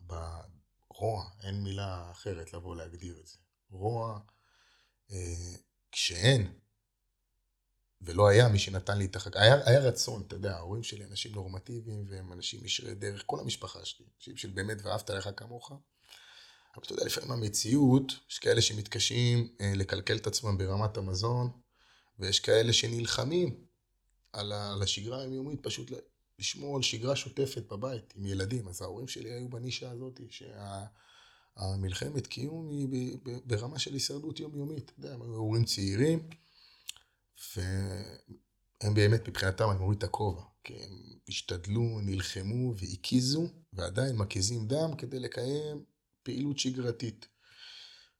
[0.00, 3.38] ברוע, אין מילה אחרת לבוא להגדיר את זה.
[3.70, 4.20] רוע,
[5.10, 5.54] אה,
[5.92, 6.58] כשאין
[8.04, 9.36] ולא היה מי שנתן לי את החג...
[9.36, 13.84] היה, היה רצון, אתה יודע, ההורים שלי אנשים נורמטיביים והם אנשים ישרי דרך, כל המשפחה
[13.84, 15.72] שלי, אנשים של באמת ואהבת לך כמוך.
[16.76, 21.50] אבל אתה יודע, לפעמים המציאות, יש כאלה שמתקשים אה, לקלקל את עצמם ברמת המזון,
[22.18, 23.64] ויש כאלה שנלחמים
[24.32, 25.90] על, ה, על השגרה היומיומית, פשוט
[26.38, 28.68] לשמור על שגרה שוטפת בבית עם ילדים.
[28.68, 30.20] אז ההורים שלי היו בנישה הזאת,
[31.56, 34.84] שהמלחמת קיום היא ברמה של הישרדות יומיומית.
[34.84, 36.28] אתה יודע, הם היו הורים צעירים.
[37.56, 40.42] והם באמת, מבחינתם, אני מוריד את הכובע.
[40.64, 45.84] כי הם השתדלו, נלחמו והקיזו, ועדיין מקיזים דם כדי לקיים
[46.22, 47.28] פעילות שגרתית.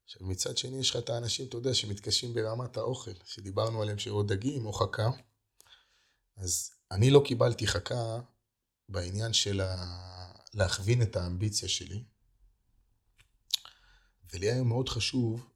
[0.05, 4.23] עכשיו, מצד שני, יש לך את האנשים, אתה יודע, שמתקשים ברמת האוכל, שדיברנו עליהם שאו
[4.23, 5.11] דגים או חכה.
[6.37, 8.21] אז אני לא קיבלתי חכה
[8.89, 9.77] בעניין של ה...
[10.55, 12.05] להכווין את האמביציה שלי.
[14.33, 15.52] ולי היה מאוד חשוב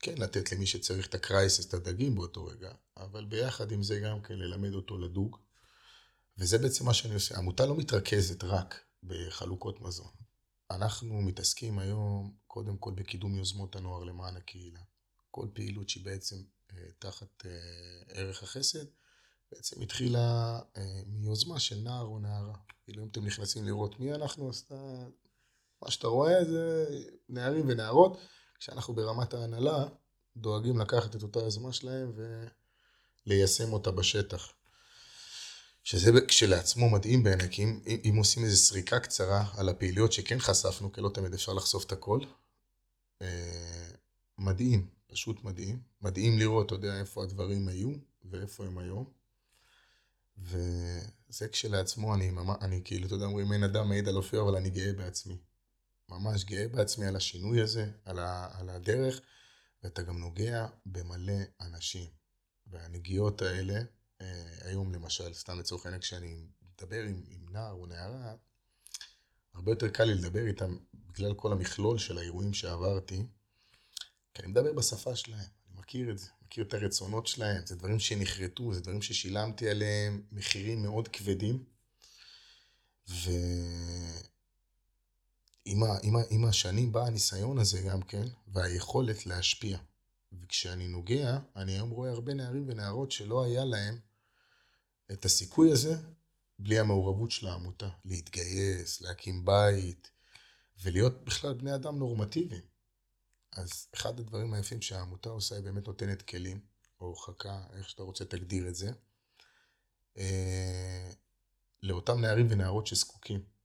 [0.00, 4.22] כן לתת למי שצריך את הקרייסס, את הדגים באותו רגע, אבל ביחד עם זה גם
[4.22, 5.36] כן ללמד אותו לדוג.
[6.38, 7.34] וזה בעצם מה שאני עושה.
[7.34, 10.10] העמותה לא מתרכזת רק בחלוקות מזון.
[10.70, 14.80] אנחנו מתעסקים היום קודם כל בקידום יוזמות הנוער למען הקהילה.
[15.30, 16.36] כל פעילות שהיא בעצם
[16.72, 17.50] אה, תחת אה,
[18.08, 18.84] ערך החסד,
[19.52, 22.54] בעצם התחילה אה, מיוזמה של נער או נערה.
[22.84, 25.06] כאילו אם אתם נכנסים לראות מי אנחנו, אז אתה,
[25.82, 26.86] מה שאתה רואה זה
[27.28, 28.18] נערים ונערות.
[28.58, 29.84] כשאנחנו ברמת ההנהלה
[30.36, 32.12] דואגים לקחת את אותה יוזמה שלהם
[33.26, 34.52] וליישם אותה בשטח.
[35.84, 40.92] שזה כשלעצמו מדהים בעיניי, כי אם, אם עושים איזו סריקה קצרה על הפעילויות שכן חשפנו,
[40.92, 42.20] כי לא תמיד אפשר לחשוף את הכל,
[43.22, 43.90] אה,
[44.38, 45.80] מדהים, פשוט מדהים.
[46.02, 47.90] מדהים לראות, אתה יודע, איפה הדברים היו
[48.24, 49.04] ואיפה הם היום.
[50.38, 54.70] וזה כשלעצמו, אני, אני כאילו, אתה יודע, אומרים אין אדם מעיד על אופיו, אבל אני
[54.70, 55.36] גאה בעצמי.
[56.08, 59.20] ממש גאה בעצמי על השינוי הזה, על, ה, על הדרך,
[59.82, 62.10] ואתה גם נוגע במלא אנשים.
[62.66, 63.80] והנגיעות האלה,
[64.20, 68.34] אה, היום למשל, סתם לצורך העניין, כשאני מדבר עם, עם נער או נערה,
[69.54, 73.22] הרבה יותר קל לי לדבר איתם בגלל כל המכלול של האירועים שעברתי,
[74.34, 77.98] כי אני מדבר בשפה שלהם, אני מכיר את זה, מכיר את הרצונות שלהם, זה דברים
[77.98, 81.64] שנחרטו, זה דברים ששילמתי עליהם מחירים מאוד כבדים,
[85.68, 89.78] ועם השנים בא הניסיון הזה גם כן, והיכולת להשפיע.
[90.32, 93.98] וכשאני נוגע, אני היום רואה הרבה נערים ונערות שלא היה להם
[95.12, 95.96] את הסיכוי הזה
[96.58, 97.88] בלי המעורבות של העמותה.
[98.04, 100.10] להתגייס, להקים בית,
[100.82, 102.62] ולהיות בכלל בני אדם נורמטיביים.
[103.52, 106.60] אז אחד הדברים היפים שהעמותה עושה, היא באמת נותנת כלים,
[107.00, 108.90] או חכה, איך שאתה רוצה תגדיר את זה,
[110.18, 111.10] אה,
[111.82, 113.57] לאותם נערים ונערות שזקוקים.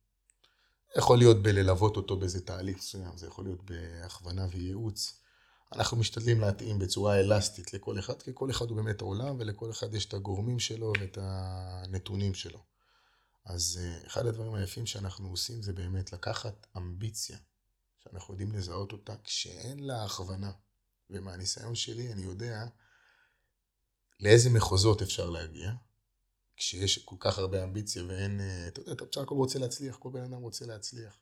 [0.97, 5.19] יכול להיות בללוות אותו באיזה תהליך מסוים, זה יכול להיות בהכוונה וייעוץ.
[5.75, 9.93] אנחנו משתדלים להתאים בצורה אלסטית לכל אחד, כי כל אחד הוא באמת עולם, ולכל אחד
[9.93, 12.59] יש את הגורמים שלו ואת הנתונים שלו.
[13.45, 17.37] אז אה, אחד הדברים היפים שאנחנו עושים זה באמת לקחת אמביציה,
[18.03, 20.51] שאנחנו יודעים לזהות אותה כשאין לה הכוונה.
[21.09, 22.65] ומהניסיון שלי אני יודע
[24.19, 25.71] לאיזה מחוזות אפשר להגיע,
[26.57, 30.09] כשיש כל כך הרבה אמביציה ואין, אה, אתה יודע, אתה בסך הכל רוצה להצליח, כל
[30.13, 31.19] בן אדם רוצה להצליח.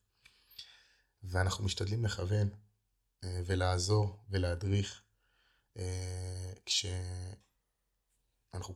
[1.23, 2.49] ואנחנו משתדלים לכוון
[3.23, 5.01] אה, ולעזור ולהדריך.
[6.65, 7.05] כשאנחנו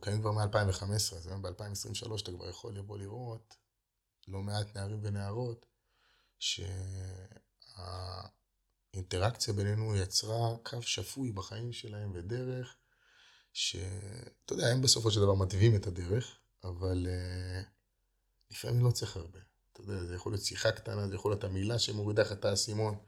[0.00, 3.56] קיימים כבר מ-2015, אז היום ב-2023 אתה כבר יכול לבוא לראות
[4.28, 5.66] לא מעט נערים ונערות,
[8.94, 12.76] שהאינטראקציה בינינו יצרה קו שפוי בחיים שלהם ודרך,
[13.52, 17.66] שאתה יודע, הם בסופו של דבר מתווים את הדרך, אבל uh,
[18.50, 19.38] לפעמים לא צריך הרבה.
[19.72, 22.98] אתה יודע, זה יכול להיות שיחה קטנה, זה יכול להיות המילה שמורידה לך את האסימון.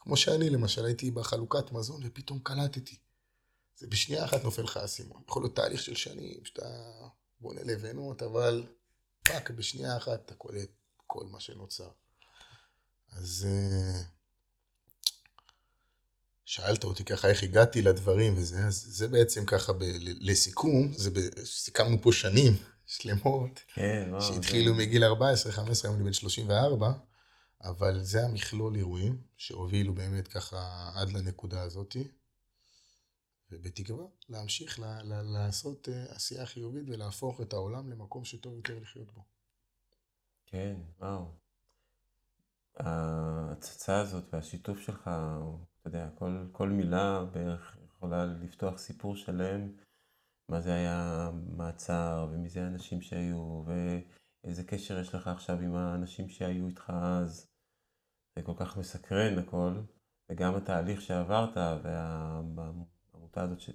[0.00, 2.98] כמו שאני למשל הייתי בחלוקת מזון ופתאום קלטתי.
[3.76, 5.22] זה בשנייה אחת נופל לך האסימון.
[5.28, 6.82] יכול להיות תהליך של שנים שאתה
[7.40, 8.66] בונה לבנות, אבל
[9.22, 10.70] פאק, בשנייה אחת אתה קולט
[11.06, 11.90] כל מה שנוצר.
[13.12, 14.02] אז אה,
[16.44, 21.44] שאלת אותי ככה איך הגעתי לדברים וזה, אז זה בעצם ככה ב, לסיכום, זה ב,
[21.44, 26.92] סיכמנו פה שנים שלמות, כן, שהתחילו מגיל 14, 15, היום אני בן 34,
[27.64, 32.08] אבל זה המכלול אירועים שהובילו באמת ככה עד לנקודה הזאתי.
[33.50, 39.12] ובתקווה להמשיך ל- ל- לעשות uh, עשייה חיובית ולהפוך את העולם למקום שטוב יותר לחיות
[39.12, 39.24] בו.
[40.46, 41.26] כן, וואו.
[42.76, 49.72] ההצצה הזאת והשיתוף שלך, אתה יודע, כל, כל מילה בערך יכולה לפתוח סיפור שלם,
[50.48, 56.28] מה זה היה מעצר, ומי זה האנשים שהיו, ואיזה קשר יש לך עכשיו עם האנשים
[56.28, 57.50] שהיו איתך אז.
[58.36, 59.80] זה כל כך מסקרן הכל,
[60.30, 63.70] וגם התהליך שעברת, והעמותה הזאת, ש...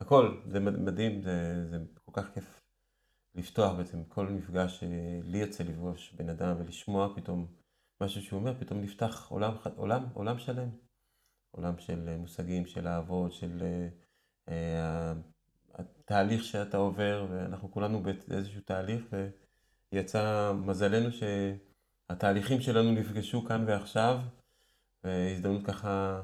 [0.00, 2.60] הכל, זה מדהים, זה, זה כל כך כיף
[3.34, 7.46] לפתוח בעצם כל מפגש שלי יוצא לפגוש בן אדם ולשמוע פתאום
[8.00, 10.68] משהו שהוא אומר, פתאום נפתח עולם, עולם, עולם שלם.
[11.50, 13.62] עולם של מושגים, של אהבות, של
[14.48, 14.52] uh,
[16.10, 19.04] התהליך שאתה עובר, ואנחנו כולנו באיזשהו תהליך,
[19.92, 24.18] ויצא מזלנו שהתהליכים שלנו נפגשו כאן ועכשיו,
[25.04, 26.20] והזדמנות ככה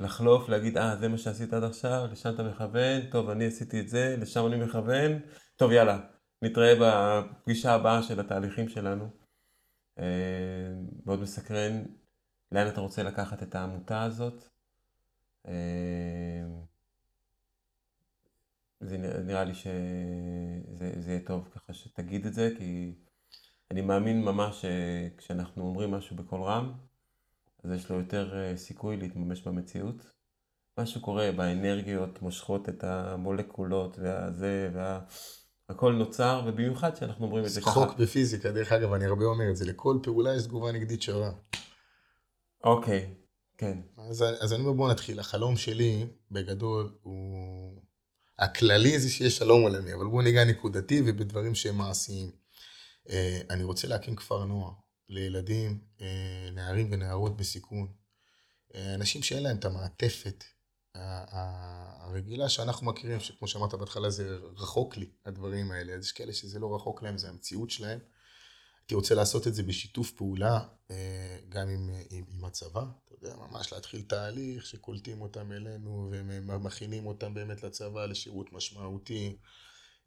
[0.00, 3.88] לחלוף, להגיד, אה, זה מה שעשית עד עכשיו, לשם אתה מכוון, טוב, אני עשיתי את
[3.88, 5.20] זה, לשם אני מכוון,
[5.56, 6.00] טוב, יאללה,
[6.42, 9.08] נתראה בפגישה הבאה של התהליכים שלנו.
[9.98, 10.04] אה,
[11.06, 11.82] מאוד מסקרן
[12.52, 14.48] לאן אתה רוצה לקחת את העמותה הזאת.
[18.82, 22.94] אה, זה נראה לי שזה יהיה טוב ככה שתגיד את זה, כי
[23.70, 26.72] אני מאמין ממש שכשאנחנו אומרים משהו בקול רם,
[27.64, 30.06] אז יש לו יותר אה, סיכוי להתממש במציאות.
[30.78, 35.00] משהו קורה באנרגיות, מושכות את המולקולות והזה, וה...
[35.68, 37.70] הכל נוצר, ובמיוחד שאנחנו אומרים את זה ככה.
[37.70, 41.30] צחוק בפיזיקה, דרך אגב, אני הרבה אומר את זה, לכל פעולה יש תגובה נגדית שווה.
[42.64, 43.14] אוקיי,
[43.58, 43.78] כן.
[43.98, 45.20] אז, אז אני אומר, בוא נתחיל.
[45.20, 47.82] החלום שלי, בגדול, הוא...
[48.38, 52.30] הכללי זה שיש שלום עולמי, אבל בואו ניגע נקודתי ובדברים שהם מעשיים.
[53.10, 54.72] אה, אני רוצה להקים כפר נוער
[55.08, 57.92] לילדים, אה, נערים ונערות בסיכון.
[58.74, 60.44] אה, אנשים שאין להם את המעטפת
[60.94, 65.92] הרגילה שאנחנו מכירים, שכמו שאמרת בהתחלה זה רחוק לי, הדברים האלה.
[65.92, 67.98] אז יש כאלה שזה לא רחוק להם, זה המציאות שלהם.
[68.92, 73.36] הייתי רוצה לעשות את זה בשיתוף פעולה, אה, גם עם, עם, עם הצבא, אתה יודע,
[73.36, 79.36] ממש להתחיל תהליך שקולטים אותם אלינו ומכינים אותם באמת לצבא לשירות משמעותי.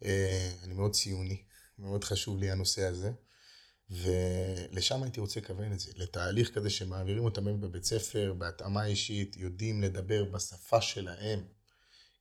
[0.03, 1.43] אה, אני מאוד ציוני,
[1.79, 3.11] מאוד חשוב לי הנושא הזה.
[3.89, 9.81] ולשם הייתי רוצה לכוון את זה, לתהליך כזה שמעבירים אותם בבית ספר, בהתאמה אישית, יודעים
[9.81, 11.43] לדבר בשפה שלהם,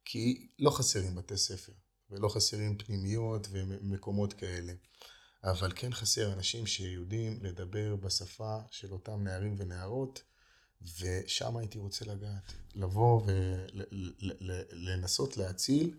[0.04, 1.72] כי לא חסרים בתי ספר,
[2.10, 4.72] ולא חסרים פנימיות ומקומות כאלה.
[5.44, 10.22] אבל כן חסר אנשים שיודעים לדבר בשפה של אותם נערים ונערות,
[11.00, 12.52] ושם הייתי רוצה לגעת.
[12.74, 13.22] לבוא
[14.72, 15.94] ולנסות להציל.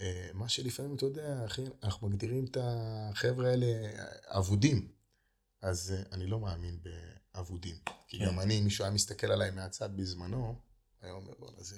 [0.00, 3.66] אה, מה שלפעמים, אתה יודע, אחי, אנחנו מגדירים את החבר'ה האלה
[4.26, 4.92] אבודים.
[5.62, 7.76] אז אה, אני לא מאמין באבודים.
[8.08, 8.26] כי כן.
[8.26, 10.60] גם אני, מישהו היה מסתכל עליי מהצד בזמנו,
[11.00, 11.76] היה אומר, בוא'נה, זה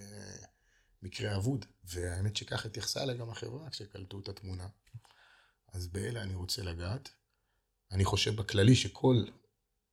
[1.02, 1.64] מקרה אבוד.
[1.84, 4.68] והאמת שככה התייחסה אליי גם החברה כשקלטו את התמונה.
[5.72, 7.10] אז באלה אני רוצה לגעת.
[7.92, 9.24] אני חושב בכללי שכל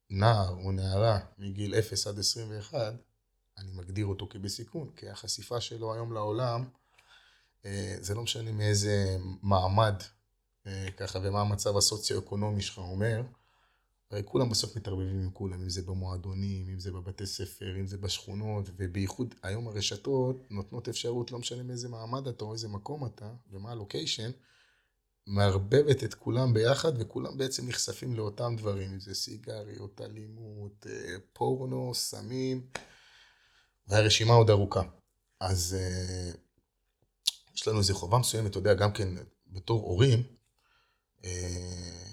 [0.10, 2.94] נער או נערה מגיל 0 עד 21,
[3.58, 6.70] אני מגדיר אותו כבסיכון, כי החשיפה שלו היום לעולם,
[7.66, 9.96] אה, זה לא משנה מאיזה מעמד
[10.68, 13.22] אה, ככה ומה המצב הסוציו-אקונומי שלך אומר,
[14.12, 17.98] הרי כולם בסוף מתערבבים עם כולם, אם זה במועדונים, אם זה בבתי ספר, אם זה
[17.98, 23.34] בשכונות, ובייחוד היום הרשתות נותנות אפשרות, לא משנה מאיזה מעמד אתה או איזה מקום אתה,
[23.52, 24.32] ומה הלוקיישן,
[25.28, 31.92] מערבבת את כולם ביחד, וכולם בעצם נחשפים לאותם דברים, אם זה סיגריות, אלימות, אה, פורנו,
[31.96, 32.68] סמים,
[33.88, 34.82] והרשימה עוד ארוכה.
[35.40, 36.32] אז אה,
[37.56, 39.10] יש לנו איזו חובה מסוימת, אתה יודע, גם כן
[39.48, 40.24] בתור הורים,
[41.26, 42.08] אה,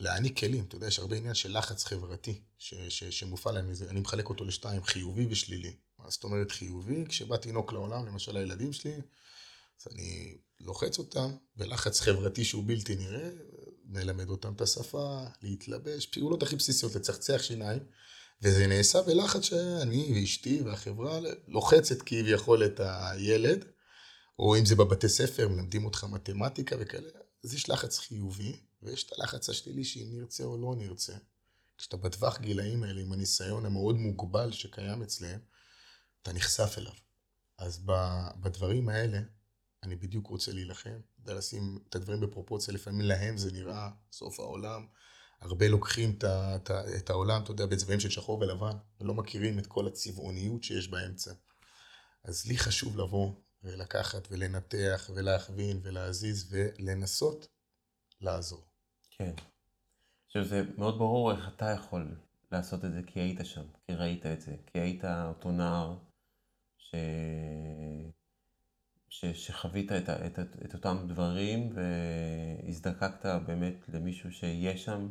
[0.00, 4.00] להעניק כלים, אתה יודע, יש הרבה עניין של לחץ חברתי ש, ש, שמופעל עליהם, אני
[4.00, 5.76] מחלק אותו לשתיים, חיובי ושלילי.
[5.98, 7.04] מה זאת אומרת חיובי?
[7.08, 8.92] כשבא תינוק לעולם, למשל הילדים שלי,
[9.80, 13.30] אז אני לוחץ אותם בלחץ חברתי שהוא בלתי נראה,
[13.84, 17.80] מלמד אותם את השפה, להתלבש, פעולות הכי בסיסיות, לצחצח שיניים,
[18.42, 23.64] וזה נעשה בלחץ שאני ואשתי והחברה לוחצת כביכול את הילד,
[24.38, 27.08] או אם זה בבתי ספר, מלמדים אותך מתמטיקה וכאלה,
[27.44, 31.14] אז יש לחץ חיובי, ויש את הלחץ השלילי שאם נרצה או לא נרצה.
[31.78, 35.38] כשאתה בטווח גילאים האלה, עם הניסיון המאוד מוגבל שקיים אצלם,
[36.22, 36.92] אתה נחשף אליו.
[37.58, 37.80] אז
[38.40, 39.20] בדברים האלה,
[39.82, 44.86] אני בדיוק רוצה להילחם, כדי לשים את הדברים בפרופורציה, לפעמים להם זה נראה סוף העולם.
[45.40, 49.66] הרבה לוקחים את, את, את העולם, אתה יודע, בצבעים של שחור ולבן, ולא מכירים את
[49.66, 51.32] כל הצבעוניות שיש באמצע.
[52.24, 57.48] אז לי חשוב לבוא ולקחת ולנתח ולהכווין ולהזיז ולנסות
[58.20, 58.66] לעזור.
[59.10, 59.32] כן.
[60.26, 62.16] עכשיו זה מאוד ברור איך אתה יכול
[62.52, 65.98] לעשות את זה כי היית שם, כי ראית את זה, כי היית אותו נער
[66.78, 66.94] ש...
[69.20, 69.24] ש...
[69.24, 75.08] שחווית את, את, את, את אותם דברים והזדקקת באמת למישהו שיהיה שם.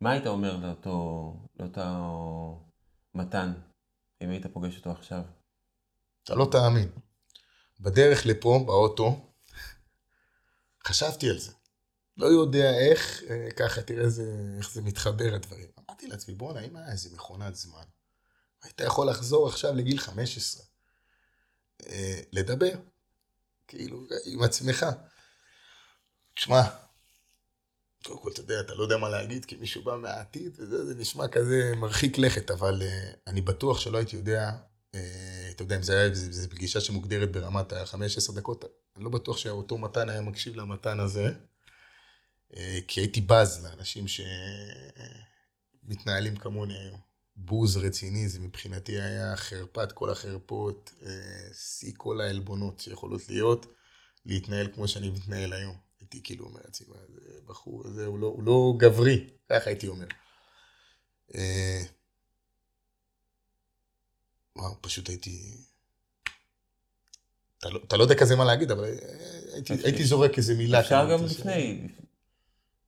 [0.00, 1.82] מה היית אומר לאותו, לאותו
[3.14, 3.52] מתן,
[4.22, 5.22] אם היית פוגש אותו עכשיו?
[6.24, 6.88] אתה לא תאמין.
[7.80, 9.34] בדרך לפה, באוטו,
[10.86, 11.52] חשבתי על זה.
[12.16, 15.68] לא יודע איך, אה, ככה, תראה זה, איך זה מתחבר הדברים.
[15.78, 17.84] אמרתי לעצמי, בואנה, אם היה איזה מכונת זמן,
[18.62, 20.73] היית יכול לחזור עכשיו לגיל 15,
[21.88, 22.72] אה, לדבר,
[23.68, 24.86] כאילו, עם עצמך.
[26.34, 26.62] תשמע,
[28.04, 30.94] קודם כל, אתה יודע, אתה לא יודע מה להגיד, כי מישהו בא מהעתיד, וזה זה
[30.94, 34.50] נשמע כזה מרחיק לכת, אבל uh, אני בטוח שלא הייתי יודע,
[34.92, 34.98] uh,
[35.50, 38.64] אתה יודע, אם זה היה איזו פגישה שמוגדרת ברמת ה-5-10 דקות,
[38.96, 41.32] אני לא בטוח שאותו מתן היה מקשיב למתן הזה.
[42.56, 44.04] אה, כי הייתי בז לאנשים
[45.84, 47.00] שמתנהלים כמוני היום.
[47.36, 53.66] בוז רציני, זה מבחינתי היה חרפת כל החרפות, אה, שיא כל העלבונות שיכולות להיות,
[54.26, 55.76] להתנהל כמו שאני מתנהל היום.
[56.00, 60.06] הייתי כאילו אומר לעצמי, זה בחור הזה, הוא לא, הוא לא גברי, ככה הייתי אומר.
[61.34, 61.82] אה,
[64.56, 65.56] וואו, פשוט הייתי...
[67.58, 68.84] אתה לא, אתה לא יודע כזה מה להגיד, אבל
[69.52, 70.80] הייתי, הייתי זורק איזה מילה.
[70.80, 71.88] אפשר גם לפני,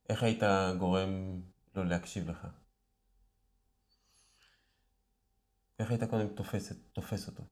[0.09, 0.43] איך היית
[0.79, 1.41] גורם
[1.75, 2.47] לו להקשיב לך?
[5.79, 7.43] איך היית קודם תופס, תופס אותו?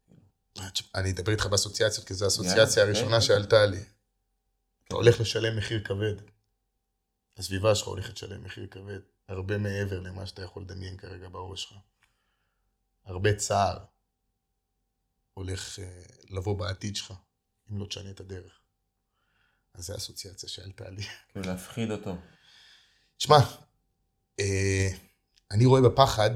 [0.96, 3.84] אני אדבר איתך באסוציאציות, כי זו האסוציאציה הראשונה שעלתה לי.
[4.88, 6.16] אתה הולך לשלם מחיר כבד.
[7.38, 9.00] הסביבה שלך הולכת לשלם מחיר כבד.
[9.28, 11.78] הרבה מעבר למה שאתה יכול לדמיין כרגע בראש שלך.
[13.06, 13.78] הרבה צער
[15.34, 17.14] הולך אה, לבוא בעתיד שלך,
[17.72, 18.60] אם לא תשנה את הדרך.
[19.74, 21.04] אז זו האסוציאציה שעלתה לי.
[21.32, 22.16] כאילו להפחיד אותו.
[23.18, 23.38] תשמע,
[24.40, 24.90] אה,
[25.52, 26.30] אני רואה בפחד,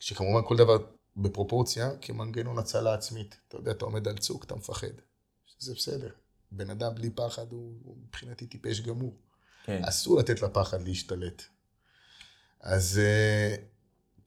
[0.00, 3.36] שכמובן כל דבר בפרופורציה, כמנגנון הצלה עצמית.
[3.48, 4.86] אתה יודע, אתה עומד על צוק, אתה מפחד.
[5.58, 6.10] זה בסדר.
[6.50, 9.16] בן אדם בלי פחד הוא, הוא מבחינתי טיפש גמור.
[9.64, 9.82] כן.
[9.84, 11.42] אסור לתת לפחד להשתלט.
[12.60, 13.56] אז אה,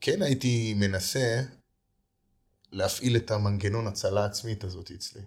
[0.02, 1.42] כן הייתי מנסה
[2.72, 5.22] להפעיל את המנגנון הצלה עצמית הזאת אצלי.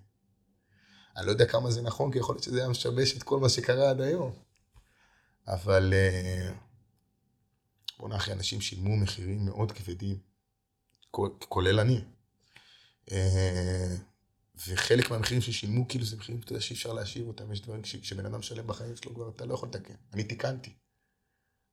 [1.17, 3.49] אני לא יודע כמה זה נכון, כי יכול להיות שזה היה משבש את כל מה
[3.49, 4.33] שקרה עד היום.
[5.47, 6.53] אבל אה,
[7.99, 10.19] בוא'נה אחי, אנשים שילמו מחירים מאוד כבדים,
[11.49, 12.01] כולל אני.
[13.11, 13.97] אה,
[14.69, 18.27] וחלק מהמחירים ששילמו, כאילו זה מחירים, אתה יודע, שאי אפשר להשאיר אותם, יש דברים, כשבן
[18.27, 19.95] אדם משלם בחיים שלו כבר, אתה לא יכול לתקן.
[20.13, 20.75] אני תיקנתי.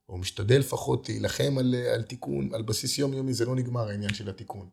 [0.08, 4.30] או משתדל לפחות להילחם על, על תיקון, על בסיס יומיומי, זה לא נגמר העניין של
[4.30, 4.70] התיקון.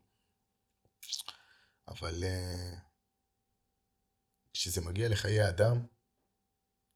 [1.87, 2.77] אבל אה,
[4.53, 5.85] כשזה מגיע לחיי אדם,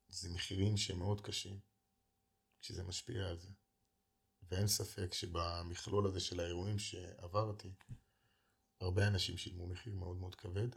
[0.09, 1.59] זה מחירים שמאוד קשים,
[2.61, 3.49] כשזה משפיע על זה.
[4.51, 7.73] ואין ספק שבמכלול הזה של האירועים שעברתי,
[8.81, 10.67] הרבה אנשים שילמו מחיר מאוד מאוד כבד,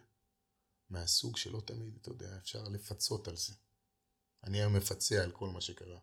[0.90, 3.54] מהסוג שלא תמיד, אתה יודע, אפשר לפצות על זה.
[4.44, 5.98] אני היום מפצה על כל מה שקרה.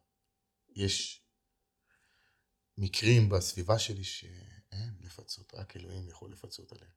[0.76, 1.24] יש
[2.78, 6.92] מקרים בסביבה שלי שאין לפצות, רק אלוהים יכול לפצות עליהם.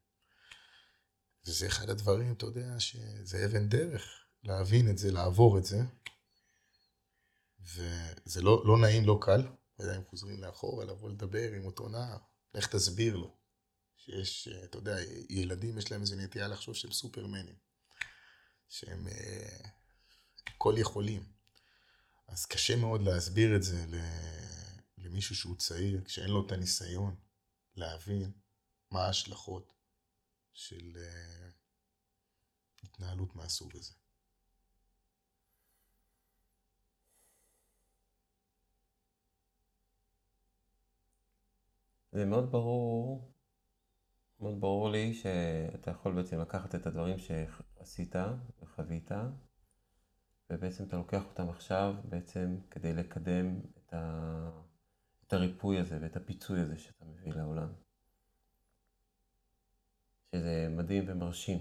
[1.45, 5.81] וזה אחד הדברים, אתה יודע, שזה אבן דרך להבין את זה, לעבור את זה.
[7.61, 9.43] וזה לא, לא נעים, לא קל.
[9.83, 12.19] לא יודע אם חוזרים לאחור, לבוא לדבר עם אותו נער,
[12.55, 13.37] לך תסביר לו.
[13.97, 14.97] שיש, אתה יודע,
[15.31, 17.57] ילדים יש להם איזו נטייה לחשוב שהם סופרמנים.
[18.69, 19.69] שהם uh,
[20.59, 21.33] כל יכולים.
[22.27, 23.87] אז קשה מאוד להסביר את זה
[24.99, 27.17] למישהו שהוא צעיר, כשאין לו את הניסיון
[27.75, 28.33] להבין
[28.91, 29.73] מה ההשלכות
[30.53, 31.53] של uh,
[32.83, 33.93] התנהלות מהסוג הזה.
[42.13, 43.33] זה מאוד ברור,
[44.41, 48.15] מאוד ברור לי שאתה יכול בעצם לקחת את הדברים שעשית
[48.63, 49.11] וחווית,
[50.51, 54.51] ובעצם אתה לוקח אותם עכשיו בעצם כדי לקדם את, ה...
[55.27, 57.73] את הריפוי הזה ואת הפיצוי הזה שאתה מביא לעולם.
[60.33, 61.59] שזה מדהים ומרשים.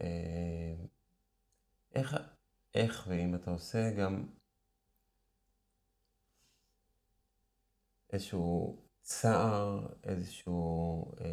[0.00, 0.74] אה,
[1.94, 2.16] איך,
[2.74, 4.26] איך ואם אתה עושה גם
[8.12, 11.26] איזשהו צער, איזשהו אה,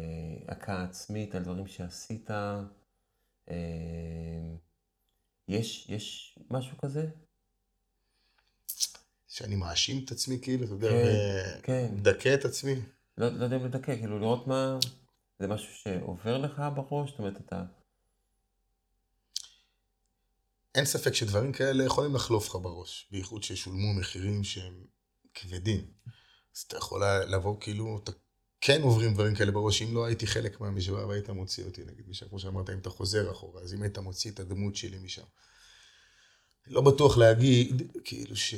[0.52, 3.56] הכאה עצמית על דברים שעשית, אה,
[5.48, 7.06] יש, יש משהו כזה?
[9.28, 11.94] שאני מאשים את עצמי, כאילו, אתה יודע, כן, כן.
[11.94, 12.74] מדכא את עצמי.
[13.18, 14.78] לא, לא יודע אם לדכא, כאילו לראות מה,
[15.38, 17.62] זה משהו שעובר לך בראש, זאת אומרת, אתה...
[20.74, 24.84] אין ספק שדברים כאלה יכולים לחלוף לך בראש, בייחוד ששולמו מחירים שהם
[25.34, 25.98] כבדים.
[26.58, 28.12] אז אתה יכול לבוא כאילו, אתה
[28.60, 32.28] כן עוברים דברים כאלה בראש, אם לא הייתי חלק מהמשוואה והיית מוציא אותי, נגיד, משם,
[32.28, 35.22] כמו שאמרת, אם אתה חוזר אחורה, אז אם היית מוציא את הדמות שלי משם.
[36.66, 38.54] לא בטוח להגיד, כאילו ש...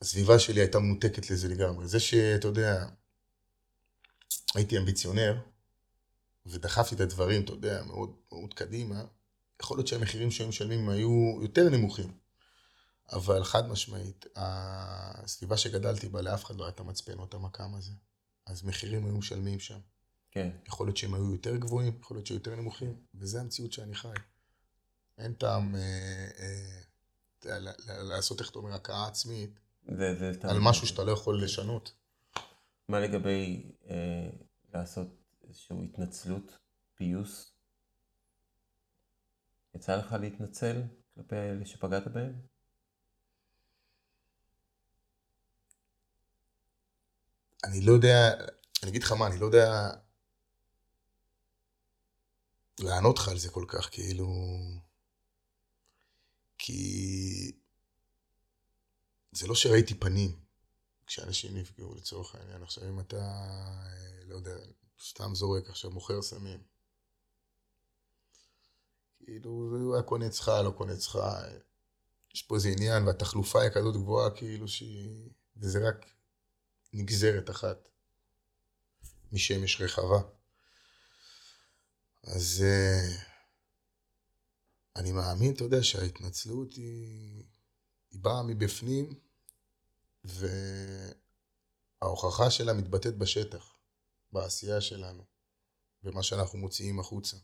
[0.00, 1.88] הסביבה שלי הייתה מנותקת לזה לגמרי.
[1.88, 2.86] זה שאתה יודע,
[4.54, 5.38] הייתי אמביציונר,
[6.46, 9.04] ודחפתי את הדברים, אתה יודע, מאוד, מאוד קדימה,
[9.62, 12.23] יכול להיות שהמחירים שהיו משלמים היו יותר נמוכים.
[13.12, 17.92] אבל חד משמעית, הסביבה שגדלתי בה, לאף אחד לא הייתה מצפן אותה מקם הזה.
[18.46, 19.78] אז מחירים היו משלמים שם.
[20.30, 20.50] כן.
[20.66, 24.08] יכול להיות שהם היו יותר גבוהים, יכול להיות שיותר נמוכים, וזה המציאות שאני חי.
[25.18, 27.58] אין טעם אה, אה,
[28.02, 31.92] לעשות, איך אתה אומר, הכאה עצמית, זה, זה על משהו שאתה לא יכול לשנות.
[32.88, 34.30] מה לגבי אה,
[34.74, 35.08] לעשות
[35.48, 36.58] איזושהי התנצלות,
[36.94, 37.52] פיוס?
[39.74, 40.82] יצא לך להתנצל
[41.14, 42.40] כלפי אלה שפגעת בהם?
[47.64, 48.30] אני לא יודע,
[48.82, 49.90] אני אגיד לך מה, אני לא יודע
[52.78, 54.26] לענות לך על זה כל כך, כאילו...
[56.58, 57.52] כי
[59.32, 60.44] זה לא שראיתי פנים
[61.06, 62.62] כשאנשים נפגעו לצורך העניין.
[62.62, 64.56] עכשיו אם אתה, אה, לא יודע,
[65.02, 66.62] סתם זורק עכשיו מוכר סמים.
[69.24, 71.18] כאילו, הוא היה קונה אצלך, לא קונה אצלך.
[72.34, 75.30] יש פה איזה עניין, והתחלופה היא כזאת גבוהה, כאילו שהיא...
[75.56, 76.06] וזה רק
[76.94, 77.88] נגזרת אחת
[79.32, 80.20] משמש רחבה.
[82.22, 83.24] אז uh,
[84.96, 87.44] אני מאמין, אתה יודע, שההתנצלות היא,
[88.10, 89.14] היא באה מבפנים,
[92.02, 93.74] וההוכחה שלה מתבטאת בשטח,
[94.32, 95.24] בעשייה שלנו,
[96.02, 97.36] במה שאנחנו מוציאים החוצה.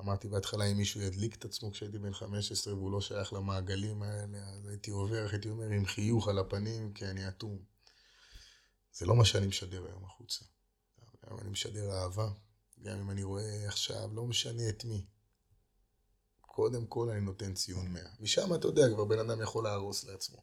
[0.00, 4.38] אמרתי בהתחלה, אם מישהו ידליק את עצמו כשהייתי בן 15 והוא לא שייך למעגלים האלה,
[4.38, 7.75] אז הייתי עובר, הייתי אומר, עם חיוך על הפנים, כי אני אטום.
[8.96, 10.44] זה לא מה שאני משדר היום החוצה.
[11.22, 12.28] היום אני משדר אהבה,
[12.82, 15.06] גם אם אני רואה עכשיו, לא משנה את מי.
[16.40, 18.02] קודם כל אני נותן ציון 100.
[18.20, 20.42] משם אתה יודע, כבר בן אדם יכול להרוס לעצמו.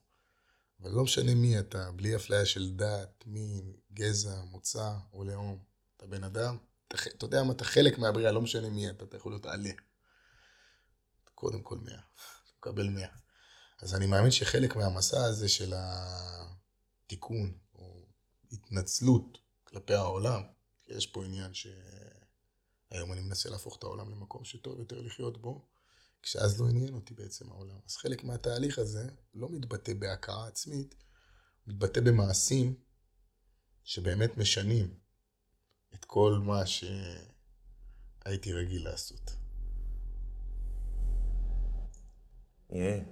[0.82, 5.64] אבל לא משנה מי אתה, בלי אפליה של דת, מין, גזע, מוצא או לאום.
[5.98, 9.18] אתה בן אדם, אתה, אתה יודע מה, אתה חלק מהבריאה, לא משנה מי אתה, אתה
[9.18, 9.72] יכול להיות עלה.
[11.36, 12.02] קודם כל 100, אתה
[12.58, 13.08] מקבל 100.
[13.82, 17.63] אז אני מאמין שחלק מהמסע הזה של התיקון,
[18.54, 20.42] התנצלות כלפי העולם,
[20.88, 21.52] יש פה עניין
[22.92, 25.66] היום אני מנסה להפוך את העולם למקום שטוב יותר לחיות בו,
[26.22, 27.78] כשאז לא עניין אותי בעצם העולם.
[27.88, 30.96] אז חלק מהתהליך הזה לא מתבטא בהכרה עצמית,
[31.68, 32.76] מתבטא במעשים
[33.84, 34.94] שבאמת משנים
[35.94, 39.36] את כל מה שהייתי רגיל לעשות.
[42.70, 43.04] יהיה.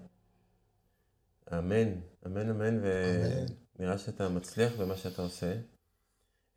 [1.54, 2.82] אמן, אמן, אמן,
[3.76, 5.54] ונראה שאתה מצליח במה שאתה עושה.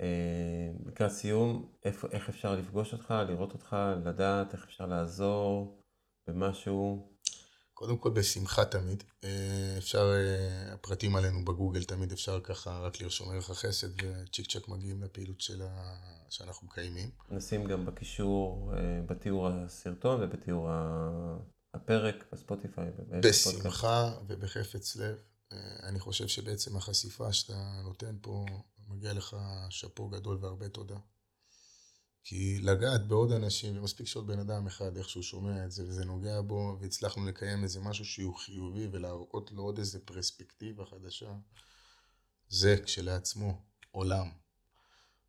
[0.01, 5.81] אה, לקראת סיום, איך, איך אפשר לפגוש אותך, לראות אותך, לדעת איך אפשר לעזור
[6.27, 7.09] במשהו?
[7.75, 9.05] קודם כל בשמחה תמיד.
[9.25, 14.69] אה, אפשר, אה, הפרטים עלינו בגוגל תמיד אפשר ככה רק לרשום ערך החסד וצ'יק צ'ק
[14.69, 15.95] מגיעים לפעילות שלה,
[16.29, 17.11] שאנחנו מקיימים.
[17.31, 18.73] נשים גם בקישור,
[19.07, 20.69] בתיאור הסרטון ובתיאור
[21.75, 22.91] הפרק בספוטיפיי.
[23.23, 25.34] בשמחה ובחפץ לב.
[25.83, 28.47] אני חושב שבעצם החשיפה שאתה נותן פה
[28.89, 29.37] מגיע לך
[29.71, 30.99] שאפו גדול והרבה תודה.
[32.25, 36.41] כי לגעת בעוד אנשים, ומספיק שעוד בן אדם אחד איכשהו שומע את זה וזה נוגע
[36.41, 41.35] בו, והצלחנו לקיים איזה משהו שהוא חיובי ולהראות לו עוד איזה פרספקטיבה חדשה,
[42.49, 44.31] זה כשלעצמו עולם.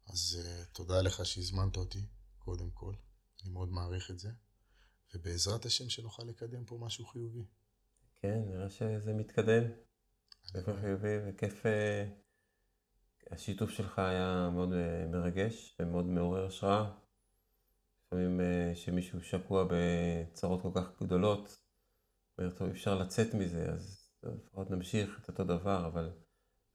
[0.07, 2.05] אז uh, תודה לך שהזמנת אותי,
[2.39, 2.93] קודם כל.
[3.43, 4.29] אני מאוד מעריך את זה.
[5.13, 7.45] ובעזרת השם שנוכל לקדם פה משהו חיובי.
[8.15, 9.63] כן, נראה שזה מתקדם.
[10.45, 11.65] ספר חיובי וכיף...
[11.65, 12.25] Uh...
[13.31, 16.91] השיתוף שלך היה מאוד אה, מרגש ומאוד מעורר השראה.
[18.07, 21.59] לפעמים אה, שמישהו שקוע בצרות כל כך גדולות,
[22.37, 26.11] אומר, טוב, אפשר לצאת מזה, אז לפחות נמשיך את אותו דבר, אבל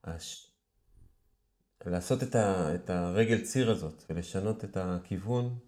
[0.05, 0.55] הש...
[1.87, 2.75] לעשות את, ה...
[2.75, 5.59] את הרגל ציר הזאת ולשנות את הכיוון,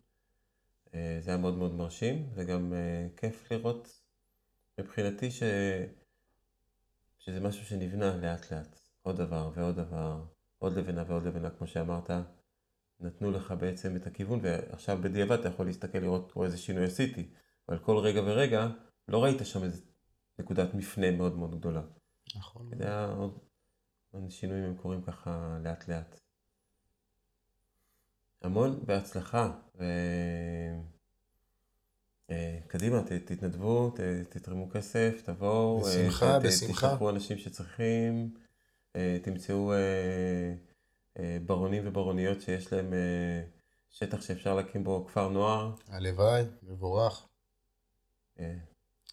[0.94, 2.72] אה, זה היה מאוד מאוד מרשים, וגם
[3.16, 4.02] כיף לראות
[4.80, 5.42] מבחינתי ש...
[7.24, 10.24] שזה משהו שנבנה לאט לאט, עוד דבר ועוד דבר.
[10.58, 12.10] עוד לבנה ועוד לבנה, כמו שאמרת,
[13.00, 17.30] נתנו לך בעצם את הכיוון, ועכשיו בדיעבד אתה יכול להסתכל לראות פה איזה שינוי עשיתי,
[17.68, 18.68] אבל כל רגע ורגע
[19.08, 19.82] לא ראית שם איזה
[20.38, 21.82] נקודת מפנה מאוד מאוד גדולה.
[22.36, 22.70] נכון.
[22.78, 23.38] זה היה עוד,
[24.10, 26.20] עוד שינויים הם קורים ככה לאט לאט.
[28.42, 29.84] המון בהצלחה, ו...
[32.32, 36.88] אה, קדימה, ת, תתנדבו, ת, תתרמו כסף, תבואו, בשמחה, ת, בשמחה.
[36.88, 38.34] תשלחו אנשים שצריכים.
[38.96, 39.78] אה, תמצאו אה,
[41.18, 42.92] אה, ברונים וברוניות שיש להם
[43.90, 45.74] שטח שאפשר להקים בו כפר נוער.
[45.88, 47.26] הלוואי, מבורך.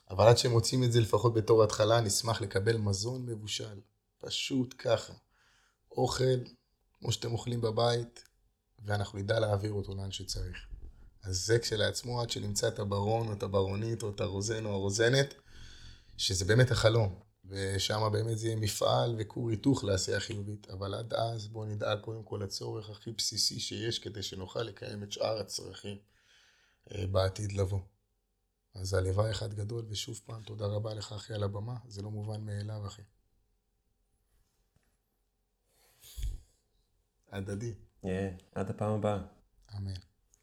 [0.09, 3.80] אבל עד שמוצאים את זה לפחות בתור התחלה, נשמח לקבל מזון מבושל.
[4.17, 5.13] פשוט ככה.
[5.91, 6.39] אוכל,
[6.99, 8.24] כמו שאתם אוכלים בבית,
[8.80, 10.68] ואנחנו נדע להעביר אותו לאן שצריך.
[11.24, 15.34] אז זה כשלעצמו, עד שנמצא את הברון או את הברונית או את הרוזן או הרוזנת,
[16.17, 17.20] שזה באמת החלום.
[17.45, 20.70] ושם באמת זה יהיה מפעל וכור היתוך לעשייה חיובית.
[20.70, 25.11] אבל עד אז בואו נדאג קודם כל לצורך הכי בסיסי שיש, כדי שנוכל לקיים את
[25.11, 25.97] שאר הצרכים
[26.91, 27.80] אה, בעתיד לבוא.
[28.74, 32.41] אז הלוואי אחד גדול, ושוב פעם, תודה רבה לך אחי על הבמה, זה לא מובן
[32.41, 33.01] מאליו אחי.
[37.32, 37.74] הדדי.
[38.03, 38.07] Yeah,
[38.55, 39.20] עד הפעם הבאה.
[39.78, 40.09] אמן.